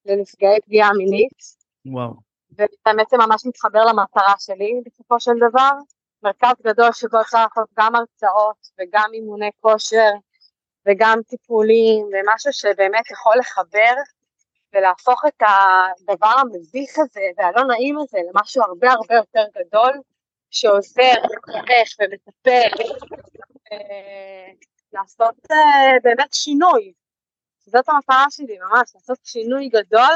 לנפגעי 0.10 0.62
פגיעה 0.62 0.93
מינית. 0.93 1.38
וואו. 1.86 2.13
ובאמת 2.52 3.10
זה 3.10 3.17
ממש 3.17 3.45
מתחבר 3.45 3.86
למטרה 3.86 4.34
שלי 4.39 4.82
בסופו 4.86 5.19
של 5.19 5.32
דבר. 5.50 5.72
מרכז 6.24 6.56
גדול 6.63 6.91
שבו 6.93 7.22
אפשר 7.22 7.38
לעשות 7.38 7.69
גם 7.80 7.95
הרצאות 7.95 8.67
וגם 8.80 9.10
אימוני 9.13 9.50
כושר 9.60 10.10
וגם 10.86 11.19
טיפולים 11.28 12.06
ומשהו 12.06 12.54
שבאמת 12.54 13.12
יכול 13.12 13.38
לחבר 13.39 13.93
ולהפוך 14.74 15.26
את 15.28 15.41
הדבר 15.41 16.34
המביך 16.39 17.00
הזה 17.00 17.22
והלא 17.38 17.63
נעים 17.63 17.98
הזה 17.98 18.17
למשהו 18.30 18.63
הרבה 18.63 18.91
הרבה 18.91 19.15
יותר 19.15 19.43
גדול, 19.60 20.02
שעוזר, 20.50 21.13
מתחנך 21.24 21.89
ומטפל, 22.00 22.84
אה, 23.72 24.52
לעשות 24.93 25.36
אה, 25.52 25.98
באמת 26.04 26.34
שינוי. 26.34 26.93
זאת 27.71 27.89
המטרה 27.89 28.25
שלי 28.29 28.58
ממש, 28.60 28.91
לעשות 28.95 29.17
שינוי 29.23 29.69
גדול 29.69 30.15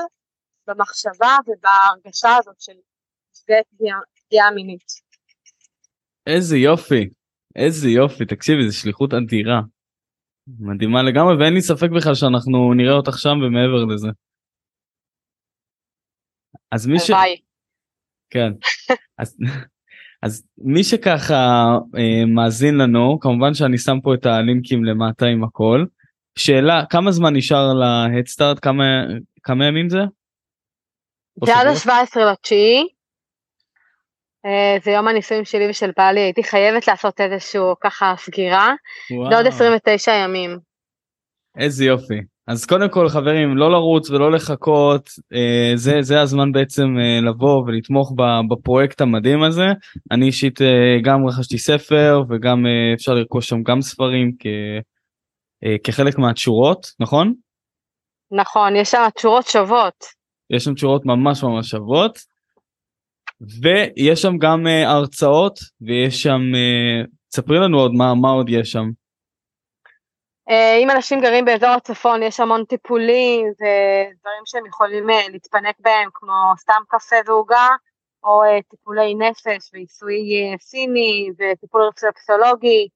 במחשבה 0.67 1.37
ובהרגשה 1.47 2.35
הזאת 2.37 2.61
של 2.61 2.73
נפגעי 3.31 3.91
פגיעה 4.27 4.51
מינית. 4.51 4.83
איזה 6.27 6.57
יופי, 6.57 7.09
איזה 7.55 7.89
יופי, 7.89 8.25
תקשיבי, 8.25 8.69
זו 8.69 8.77
שליחות 8.77 9.13
אדירה. 9.13 9.61
מדהימה 10.59 11.03
לגמרי, 11.03 11.35
ואין 11.39 11.53
לי 11.53 11.61
ספק 11.61 11.89
בכלל 11.97 12.15
שאנחנו 12.15 12.73
נראה 12.73 12.93
אותך 12.93 13.17
שם 13.17 13.37
ומעבר 13.43 13.85
לזה. 13.93 14.07
אז 16.71 16.87
מי 16.87 16.99
ש... 16.99 17.11
כן. 18.29 18.51
אז, 19.21 19.37
אז 20.23 20.47
מי 20.57 20.83
שככה 20.83 21.33
אה, 21.97 22.25
מאזין 22.25 22.77
לנו, 22.77 23.19
כמובן 23.21 23.53
שאני 23.53 23.77
שם 23.77 23.97
פה 24.03 24.13
את 24.13 24.25
הלינקים 24.25 24.83
למטה 24.85 25.25
עם 25.25 25.43
הכל. 25.43 25.85
שאלה, 26.35 26.83
כמה 26.89 27.11
זמן 27.11 27.35
נשאר 27.35 27.73
להדסטארט? 27.73 28.59
כמה, 28.61 28.83
כמה 29.43 29.65
ימים 29.65 29.89
זה? 29.89 29.99
זה 31.45 31.55
עד 31.55 31.67
ה-17 31.67 32.19
לתשיעי. 32.31 32.87
אה, 34.45 34.77
זה 34.83 34.91
יום 34.91 35.07
הנישואים 35.07 35.45
שלי 35.45 35.69
ושל 35.69 35.91
בעלי, 35.97 36.19
הייתי 36.19 36.43
חייבת 36.43 36.87
לעשות 36.87 37.21
איזשהו 37.21 37.73
ככה 37.81 38.13
סגירה. 38.17 38.73
וואו. 39.11 39.29
זה 39.29 39.37
עוד 39.37 39.47
29 39.47 40.11
ימים. 40.11 40.59
איזה 41.57 41.85
יופי. 41.85 42.21
אז 42.47 42.65
קודם 42.65 42.89
כל 42.89 43.09
חברים 43.09 43.57
לא 43.57 43.71
לרוץ 43.71 44.09
ולא 44.09 44.31
לחכות 44.31 45.09
אה, 45.33 45.71
זה 45.75 46.01
זה 46.01 46.21
הזמן 46.21 46.51
בעצם 46.51 46.95
אה, 46.99 47.19
לבוא 47.21 47.63
ולתמוך 47.67 48.13
בפרויקט 48.49 49.01
המדהים 49.01 49.43
הזה 49.43 49.65
אני 50.11 50.25
אישית 50.25 50.59
גם 51.03 51.27
רכשתי 51.27 51.57
ספר 51.57 52.23
וגם 52.29 52.65
אפשר 52.93 53.13
לרכוש 53.13 53.49
שם 53.49 53.63
גם 53.63 53.81
ספרים 53.81 54.31
כחלק 55.83 56.17
מהתשורות 56.17 56.87
נכון? 56.99 57.33
נכון 58.31 58.75
יש 58.75 58.91
שם 58.91 59.07
תשורות 59.15 59.47
שוות. 59.47 60.05
יש 60.49 60.63
שם 60.63 60.73
תשורות 60.73 61.05
ממש 61.05 61.43
ממש 61.43 61.69
שוות 61.69 62.19
ויש 63.61 64.21
שם 64.21 64.37
גם 64.37 64.67
הרצאות 64.85 65.59
ויש 65.81 66.23
שם 66.23 66.41
ספרי 67.35 67.57
לנו 67.59 67.79
עוד 67.79 67.91
מה 67.93 68.13
מה 68.21 68.29
עוד 68.29 68.49
יש 68.49 68.71
שם. 68.71 68.85
אה, 70.49 70.77
אם 70.83 70.89
אנשים 70.89 71.21
גרים 71.21 71.45
באזור 71.45 71.69
הצפון 71.69 72.23
יש 72.23 72.39
המון 72.39 72.65
טיפולים 72.65 73.45
ודברים 73.45 74.43
שהם 74.45 74.65
יכולים 74.65 75.09
אה, 75.09 75.29
להתפנק 75.29 75.75
בהם 75.79 76.09
כמו 76.13 76.33
סתם 76.57 76.81
קפה 76.87 77.15
ועוגה 77.25 77.67
או 78.23 78.43
אה, 78.43 78.61
טיפולי 78.69 79.15
נפש 79.15 79.69
ועיסוי 79.73 80.21
סיני 80.59 81.29
וטיפול 81.37 81.81
רפלקסולוגי 81.83 82.87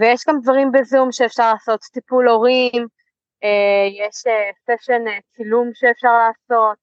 ויש 0.00 0.24
גם 0.28 0.40
דברים 0.42 0.72
בזום 0.72 1.12
שאפשר 1.12 1.52
לעשות 1.52 1.80
טיפול 1.92 2.28
הורים 2.28 2.86
יש 3.90 4.24
סשן 4.64 5.02
צילום 5.36 5.70
שאפשר 5.74 6.08
לעשות, 6.12 6.78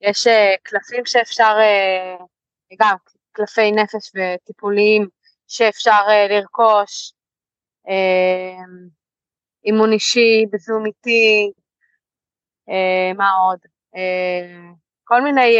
יש 0.00 0.26
קלפים 0.62 1.04
שאפשר, 1.06 1.56
גם 2.80 2.96
קלפי 3.32 3.72
נפש 3.72 4.12
וטיפוליים 4.14 5.08
שאפשר 5.48 6.00
לרכוש, 6.30 7.12
אימון 9.64 9.92
אישי 9.92 10.46
בזום 10.52 10.86
איתי, 10.86 11.52
מה 13.16 13.30
עוד? 13.30 13.58
כל 15.04 15.22
מיני 15.22 15.58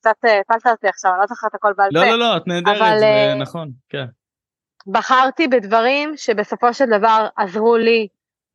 קצת 0.00 0.16
הפלת 0.40 0.66
אותי 0.66 0.88
עכשיו, 0.88 1.10
אני 1.12 1.20
לא 1.20 1.26
זוכרת 1.26 1.54
הכל 1.54 1.72
בעל 1.76 1.88
לא, 1.92 2.00
פה. 2.00 2.06
לא, 2.06 2.18
לא, 2.18 2.36
את 2.36 2.46
נהדרת, 2.46 2.98
זה 2.98 3.04
אה, 3.04 3.34
נכון, 3.34 3.70
כן. 3.88 4.04
בחרתי 4.92 5.48
בדברים 5.48 6.16
שבסופו 6.16 6.74
של 6.74 6.84
דבר 6.98 7.28
עזרו 7.36 7.76
לי, 7.76 8.08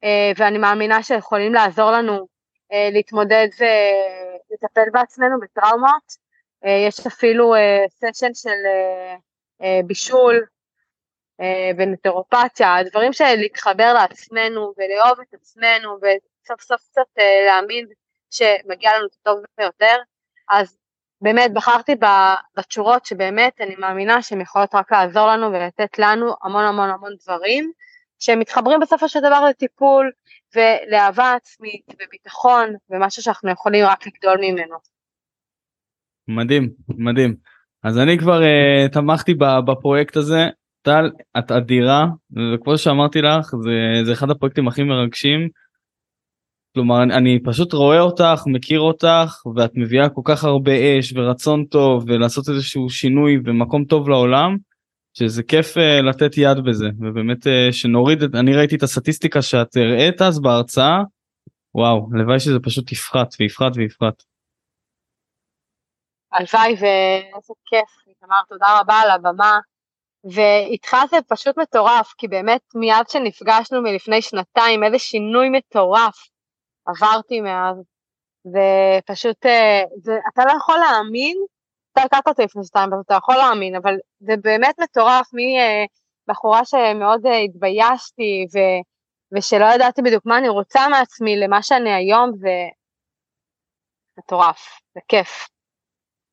אה, 0.03 0.31
ואני 0.37 0.57
מאמינה 0.57 1.03
שיכולים 1.03 1.53
לעזור 1.53 1.91
לנו 1.91 2.27
אה, 2.73 2.89
להתמודד 2.91 3.47
ולטפל 3.59 4.89
בעצמנו 4.93 5.39
בטראומות. 5.39 6.25
אה, 6.65 6.85
יש 6.87 7.07
אפילו 7.07 7.53
סשן 7.89 8.33
של 8.33 8.49
אה, 8.65 9.15
אה, 9.61 9.79
בישול 9.85 10.45
אה, 11.41 11.71
ונטרופתיה, 11.77 12.75
דברים 12.85 13.11
להתחבר 13.37 13.93
לעצמנו 13.93 14.73
ולאהוב 14.77 15.19
את 15.19 15.33
עצמנו 15.33 15.97
וסוף 15.97 16.61
סוף 16.61 16.81
קצת 16.91 17.19
אה, 17.19 17.45
להאמין 17.45 17.85
שמגיע 18.31 18.97
לנו 18.97 19.05
את 19.05 19.15
הטוב 19.21 19.39
ביותר. 19.57 19.95
אז 20.49 20.77
באמת 21.21 21.51
בחרתי 21.53 21.95
בתשורות 22.57 23.05
שבאמת 23.05 23.61
אני 23.61 23.75
מאמינה 23.75 24.21
שהן 24.21 24.41
יכולות 24.41 24.75
רק 24.75 24.91
לעזור 24.91 25.27
לנו 25.27 25.47
ולתת 25.47 25.99
לנו 25.99 26.33
המון 26.43 26.63
המון 26.63 26.89
המון 26.89 27.11
דברים 27.23 27.71
שמתחברים 28.19 28.79
בסופו 28.79 29.09
של 29.09 29.19
דבר 29.19 29.45
לטיפול 29.45 30.11
ולאהבה 30.55 31.33
עצמית 31.33 31.85
וביטחון 31.89 32.69
ומשהו 32.89 33.23
שאנחנו 33.23 33.51
יכולים 33.51 33.85
רק 33.85 34.07
לגדול 34.07 34.37
ממנו. 34.41 34.75
מדהים, 36.27 36.69
מדהים. 36.89 37.35
אז 37.83 37.97
אני 37.97 38.17
כבר 38.17 38.41
uh, 38.41 38.93
תמכתי 38.93 39.33
בפרויקט 39.65 40.15
הזה. 40.15 40.49
טל, 40.85 41.09
את 41.37 41.51
אדירה, 41.51 42.05
וכמו 42.53 42.77
שאמרתי 42.77 43.21
לך, 43.21 43.51
זה, 43.63 44.05
זה 44.05 44.13
אחד 44.13 44.29
הפרויקטים 44.29 44.67
הכי 44.67 44.83
מרגשים. 44.83 45.49
כלומר, 46.75 47.03
אני, 47.03 47.13
אני 47.13 47.39
פשוט 47.43 47.73
רואה 47.73 47.99
אותך, 47.99 48.41
מכיר 48.45 48.79
אותך, 48.79 49.41
ואת 49.55 49.71
מביאה 49.75 50.09
כל 50.09 50.21
כך 50.25 50.43
הרבה 50.43 50.71
אש 50.99 51.13
ורצון 51.15 51.65
טוב, 51.65 52.03
ולעשות 52.07 52.49
איזשהו 52.49 52.89
שינוי 52.89 53.37
ומקום 53.45 53.85
טוב 53.85 54.09
לעולם, 54.09 54.57
שזה 55.13 55.43
כיף 55.43 55.77
uh, 55.77 56.05
לתת 56.09 56.37
יד 56.37 56.57
בזה, 56.65 56.85
ובאמת 56.99 57.47
uh, 57.47 57.71
שנוריד 57.71 58.23
את, 58.23 58.29
אני 58.35 58.55
ראיתי 58.55 58.75
את 58.75 58.83
הסטטיסטיקה 58.83 59.41
שאת 59.41 59.75
הראית 59.75 60.21
אז 60.21 60.41
בהרצאה, 60.41 60.97
וואו, 61.75 62.07
הלוואי 62.13 62.39
שזה 62.39 62.59
פשוט 62.63 62.91
יפחת 62.91 63.27
ויפחת 63.39 63.71
ויפחת. 63.75 64.23
הלוואי 66.31 66.71
ואיזה 66.71 67.53
כיף, 67.65 68.15
תמר, 68.19 68.41
תודה 68.49 68.79
רבה 68.79 68.95
על 68.95 69.11
הבמה. 69.11 69.59
ואיתך 70.33 70.95
זה 71.09 71.17
פשוט 71.27 71.57
מטורף, 71.57 72.13
כי 72.17 72.27
באמת 72.27 72.61
מיד 72.75 73.05
כשנפגשנו 73.07 73.81
מלפני 73.81 74.21
שנתיים, 74.21 74.83
איזה 74.83 74.99
שינוי 74.99 75.49
מטורף 75.49 76.34
מאז. 77.41 77.77
ופשוט, 78.45 79.45
אה, 79.45 79.83
זה, 80.01 80.11
אתה 80.33 80.45
לא 80.45 80.51
יכול 80.57 80.77
להאמין, 80.77 81.37
אתה 81.93 82.01
הכרת 82.01 82.27
אותי 82.27 82.43
לפני 82.43 82.63
שנתיים, 82.63 82.93
אז 82.93 82.99
אתה 83.05 83.13
יכול 83.13 83.35
להאמין, 83.35 83.75
אבל 83.75 83.95
זה 84.19 84.33
באמת 84.43 84.79
מטורף, 84.79 85.29
מבחורה 86.27 86.59
אה, 86.59 86.65
שמאוד 86.65 87.25
אה, 87.25 87.37
התביישתי, 87.37 88.45
ו, 88.53 88.57
ושלא 89.37 89.65
ידעתי 89.75 90.01
בדיוק 90.01 90.25
מה 90.25 90.37
אני 90.37 90.49
רוצה 90.49 90.87
מעצמי 90.89 91.35
למה 91.37 91.61
שאני 91.61 91.93
היום, 91.93 92.31
זה 92.37 92.67
מטורף, 94.19 94.79
זה 94.95 94.99
כיף. 95.07 95.47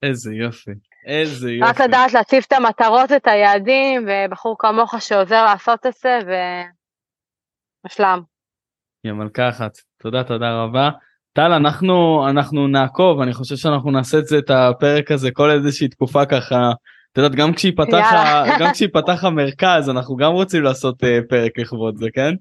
איזה 0.03 0.35
יופי, 0.35 0.71
איזה 1.07 1.51
יופי. 1.51 1.71
רק 1.71 1.81
לדעת 1.81 2.13
להציב 2.13 2.45
את 2.47 2.53
המטרות 2.53 3.11
ואת 3.11 3.27
היעדים, 3.27 4.07
ובחור 4.09 4.57
כמוך 4.59 4.95
שעוזר 4.99 5.45
לעשות 5.45 5.87
את 5.87 5.93
זה, 5.93 6.19
ומושלם. 7.85 8.32
יא 9.05 9.13
מלכה 9.13 9.49
אחת, 9.49 9.73
תודה 10.03 10.25
תודה 10.25 10.63
רבה. 10.63 10.91
טל 11.33 11.53
אנחנו 11.53 12.27
אנחנו 12.29 12.69
נעקוב 12.69 13.21
אני 13.21 13.33
חושב 13.33 13.57
שאנחנו 13.57 13.91
נעשה 13.91 14.19
את 14.19 14.27
זה 14.27 14.39
את 14.39 14.51
הפרק 14.51 15.11
הזה 15.11 15.31
כל 15.31 15.51
איזושהי 15.51 15.89
תקופה 15.89 16.27
ככה. 16.27 16.73
את 17.13 17.19
יודעת 17.19 17.35
גם 17.35 17.53
כשיפתח 17.53 18.13
ה-. 18.13 18.45
גם 18.61 18.73
כשיפתח 18.73 19.25
המרכז 19.25 19.91
אנחנו 19.91 20.17
גם 20.17 20.33
רוצים 20.33 20.63
לעשות 20.63 21.05
אה, 21.05 21.19
פרק 21.29 21.59
לכבוד 21.59 21.97
זה 21.97 22.07
כן 22.15 22.35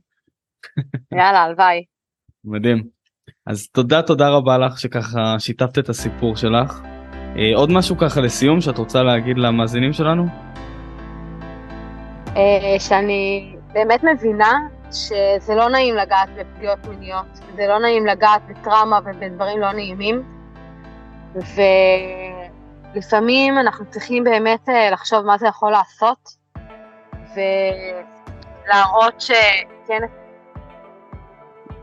יאללה, 1.17 1.43
הלוואי. 1.43 1.83
מדהים 2.45 2.83
אז 3.47 3.67
תודה 3.67 4.01
תודה 4.01 4.29
רבה 4.29 4.57
לך 4.57 4.79
שככה 4.79 5.35
שיתפת 5.39 5.79
את 5.79 5.89
הסיפור 5.89 6.35
שלך 6.35 6.81
אה, 7.37 7.51
עוד 7.55 7.71
משהו 7.71 7.97
ככה 7.97 8.21
לסיום 8.21 8.61
שאת 8.61 8.77
רוצה 8.77 9.03
להגיד 9.03 9.37
למאזינים 9.37 9.93
שלנו 9.93 10.25
אה, 12.35 12.79
שאני 12.79 13.55
באמת 13.73 14.03
מבינה 14.03 14.51
שזה 14.93 15.55
לא 15.55 15.69
נעים 15.69 15.95
לגעת 15.95 16.29
בפגיעות 16.37 16.85
מיניות, 16.87 17.25
זה 17.55 17.67
לא 17.67 17.79
נעים 17.79 18.05
לגעת 18.05 18.41
בטראומה 18.47 18.99
ובדברים 19.05 19.59
לא 19.59 19.71
נעימים, 19.71 20.23
ולפעמים 22.93 23.57
אנחנו 23.57 23.85
צריכים 23.85 24.23
באמת 24.23 24.69
אה, 24.69 24.89
לחשוב 24.91 25.25
מה 25.25 25.37
זה 25.37 25.47
יכול 25.47 25.71
לעשות, 25.71 26.29
ולהראות 27.35 29.21
שכן, 29.21 29.99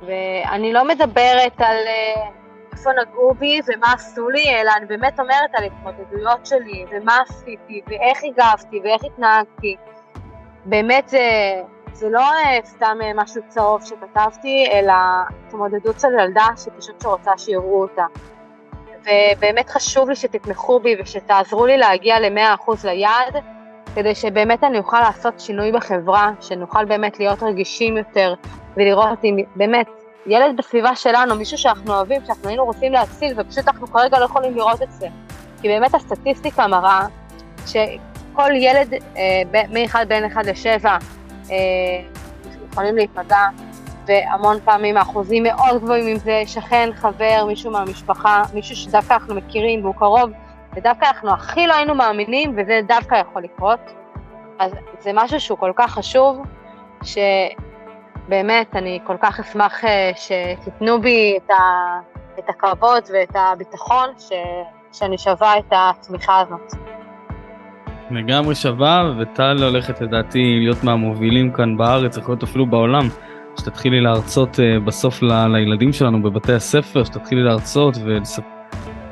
ואני 0.07 0.73
לא 0.73 0.88
מדברת 0.88 1.61
על 1.61 1.77
אה, 1.87 2.29
איפה 2.73 2.90
נגעו 2.92 3.35
בי 3.35 3.61
ומה 3.66 3.92
עשו 3.92 4.29
לי, 4.29 4.61
אלא 4.61 4.73
אני 4.77 4.87
באמת 4.87 5.21
אומרת 5.21 5.51
על 5.55 5.64
התמודדויות 5.64 6.47
שלי, 6.47 6.85
ומה 6.90 7.18
עשיתי, 7.29 7.83
ואיך 7.87 8.18
הגבתי, 8.25 8.81
ואיך 8.85 9.05
התנהגתי. 9.05 9.77
באמת 10.64 11.09
זה, 11.09 11.18
זה 11.99 12.09
לא 12.09 12.21
אה, 12.21 12.59
סתם 12.65 12.99
אה, 13.03 13.11
משהו 13.15 13.43
צהוב 13.49 13.85
שכתבתי, 13.85 14.67
אלא 14.73 14.93
התמודדות 15.47 16.01
של 16.01 16.09
ילדה 16.21 16.47
שפשוט 16.57 17.01
שרוצה 17.03 17.31
שיראו 17.37 17.83
אותה. 17.83 18.05
ובאמת 19.03 19.71
חשוב 19.71 20.09
לי 20.09 20.17
שתתמכו 20.17 20.81
בי 20.81 20.97
ושתעזרו 21.01 21.67
לי 21.67 21.79
להגיע 21.79 22.21
ל-100% 22.21 22.73
ליעד, 22.85 23.37
כדי 23.95 24.15
שבאמת 24.15 24.65
אני 24.65 24.79
אוכל 24.79 25.01
לעשות 25.01 25.41
שינוי 25.41 25.73
בחברה, 25.73 26.31
שנוכל 26.41 26.85
באמת 26.85 27.19
להיות 27.19 27.43
רגישים 27.43 27.97
יותר, 27.97 28.35
ולראות 28.77 29.25
אם 29.25 29.37
באמת 29.57 29.87
ילד 30.27 30.57
בסביבה 30.57 30.97
שלנו, 30.97 31.35
מישהו 31.35 31.59
שאנחנו 31.59 31.95
אוהבים, 31.95 32.21
שאנחנו 32.27 32.49
היינו 32.49 32.65
רוצים 32.65 32.93
להציל, 32.93 33.35
ופשוט 33.37 33.69
אנחנו 33.69 33.87
כרגע 33.87 34.19
לא 34.19 34.25
יכולים 34.25 34.57
לראות 34.57 34.83
את 34.83 34.93
זה. 34.93 35.07
כי 35.63 35.69
באמת 35.69 35.95
הסטטיסטיקה 35.95 36.67
מראה 36.67 37.07
שכל 37.67 38.51
ילד 38.55 38.95
אה, 38.95 39.63
מ-1 39.69 40.05
בין 40.05 40.25
1 40.25 40.47
ל-7 40.47 40.87
אה, 40.87 41.17
יכולים 42.73 42.97
להיפגע, 42.97 43.47
והמון 44.07 44.57
פעמים 44.65 44.97
האחוזים 44.97 45.43
מאוד 45.43 45.83
גבוהים, 45.83 46.09
אם 46.09 46.17
זה 46.17 46.43
שכן, 46.47 46.91
חבר, 46.95 47.45
מישהו 47.47 47.71
מהמשפחה, 47.71 48.43
מישהו 48.55 48.77
שדווקא 48.77 49.15
אנחנו 49.15 49.35
מכירים 49.35 49.85
והוא 49.85 49.95
קרוב, 49.95 50.31
ודווקא 50.77 51.05
אנחנו 51.05 51.31
הכי 51.31 51.67
לא 51.67 51.75
היינו 51.75 51.95
מאמינים, 51.95 52.55
וזה 52.57 52.81
דווקא 52.87 53.15
יכול 53.15 53.43
לקרות. 53.43 53.81
אז 54.59 54.73
זה 55.01 55.11
משהו 55.15 55.41
שהוא 55.41 55.59
כל 55.59 55.73
כך 55.77 55.91
חשוב, 55.91 56.43
שבאמת 57.03 58.77
אני 58.77 58.99
כל 59.07 59.17
כך 59.21 59.41
אשמח 59.41 59.85
אה, 59.85 60.11
שתיתנו 60.17 61.01
בי 61.01 61.39
את, 61.45 61.51
ה, 61.51 61.55
את 62.39 62.49
הכבוד 62.49 63.03
ואת 63.13 63.33
הביטחון 63.35 64.11
ש, 64.19 64.33
שאני 64.93 65.19
שווה 65.19 65.59
את 65.59 65.73
התמיכה 65.73 66.41
הזאת. 66.41 66.73
לגמרי 68.11 68.55
שווה 68.55 69.12
וטל 69.18 69.62
הולכת 69.62 70.01
לדעתי 70.01 70.57
להיות 70.61 70.85
מהמובילים 70.85 71.53
כאן 71.53 71.77
בארץ 71.77 72.16
יכול 72.16 72.33
להיות 72.33 72.42
אפילו 72.42 72.66
בעולם 72.66 73.09
שתתחילי 73.59 74.01
להרצות 74.01 74.61
אה, 74.61 74.81
בסוף 74.81 75.23
ל- 75.23 75.47
לילדים 75.47 75.92
שלנו 75.92 76.23
בבתי 76.23 76.53
הספר 76.53 77.05
שתתחילי 77.05 77.42
להרצות 77.42 77.97
ולספ... 78.05 78.42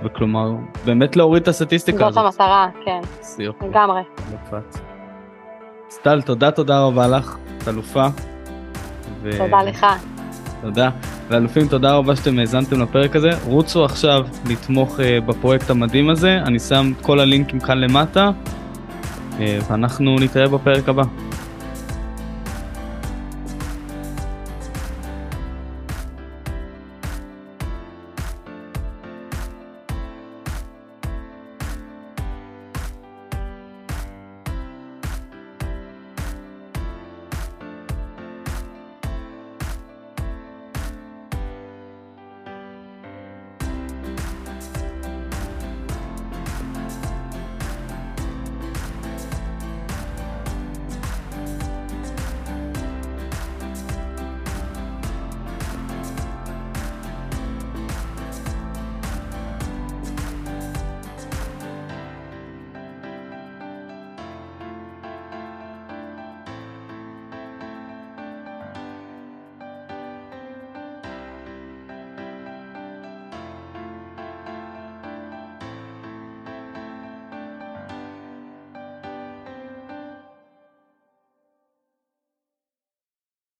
וכלומר 0.04 0.50
באמת 0.84 1.16
להוריד 1.16 1.42
את 1.42 1.48
הסטטיסטיקה 1.48 1.98
זאת 1.98 2.08
הזאת. 2.08 2.24
המטרה, 2.24 2.68
כן, 2.84 3.00
יופי, 3.42 3.64
לגמרי. 3.68 4.00
יפת. 4.34 4.78
אז 5.90 5.98
טל 6.02 6.22
תודה 6.22 6.50
תודה 6.50 6.80
רבה 6.80 7.08
לך 7.08 7.36
את 7.58 7.68
אלופה. 7.68 8.06
ו- 9.22 9.38
תודה 9.38 9.62
לך. 9.62 9.86
תודה. 10.62 10.90
ואלופים 11.28 11.68
תודה 11.68 11.94
רבה 11.94 12.16
שאתם 12.16 12.38
האזנתם 12.38 12.82
לפרק 12.82 13.16
הזה 13.16 13.30
רוצו 13.44 13.84
עכשיו 13.84 14.26
לתמוך 14.50 14.98
uh, 14.98 15.02
בפרויקט 15.26 15.70
המדהים 15.70 16.10
הזה 16.10 16.38
אני 16.46 16.58
שם 16.58 16.92
כל 17.02 17.20
הלינקים 17.20 17.60
כאן 17.60 17.78
למטה 17.78 18.30
ואנחנו 19.38 20.16
נתראה 20.20 20.48
בפרק 20.48 20.88
הבא. 20.88 21.02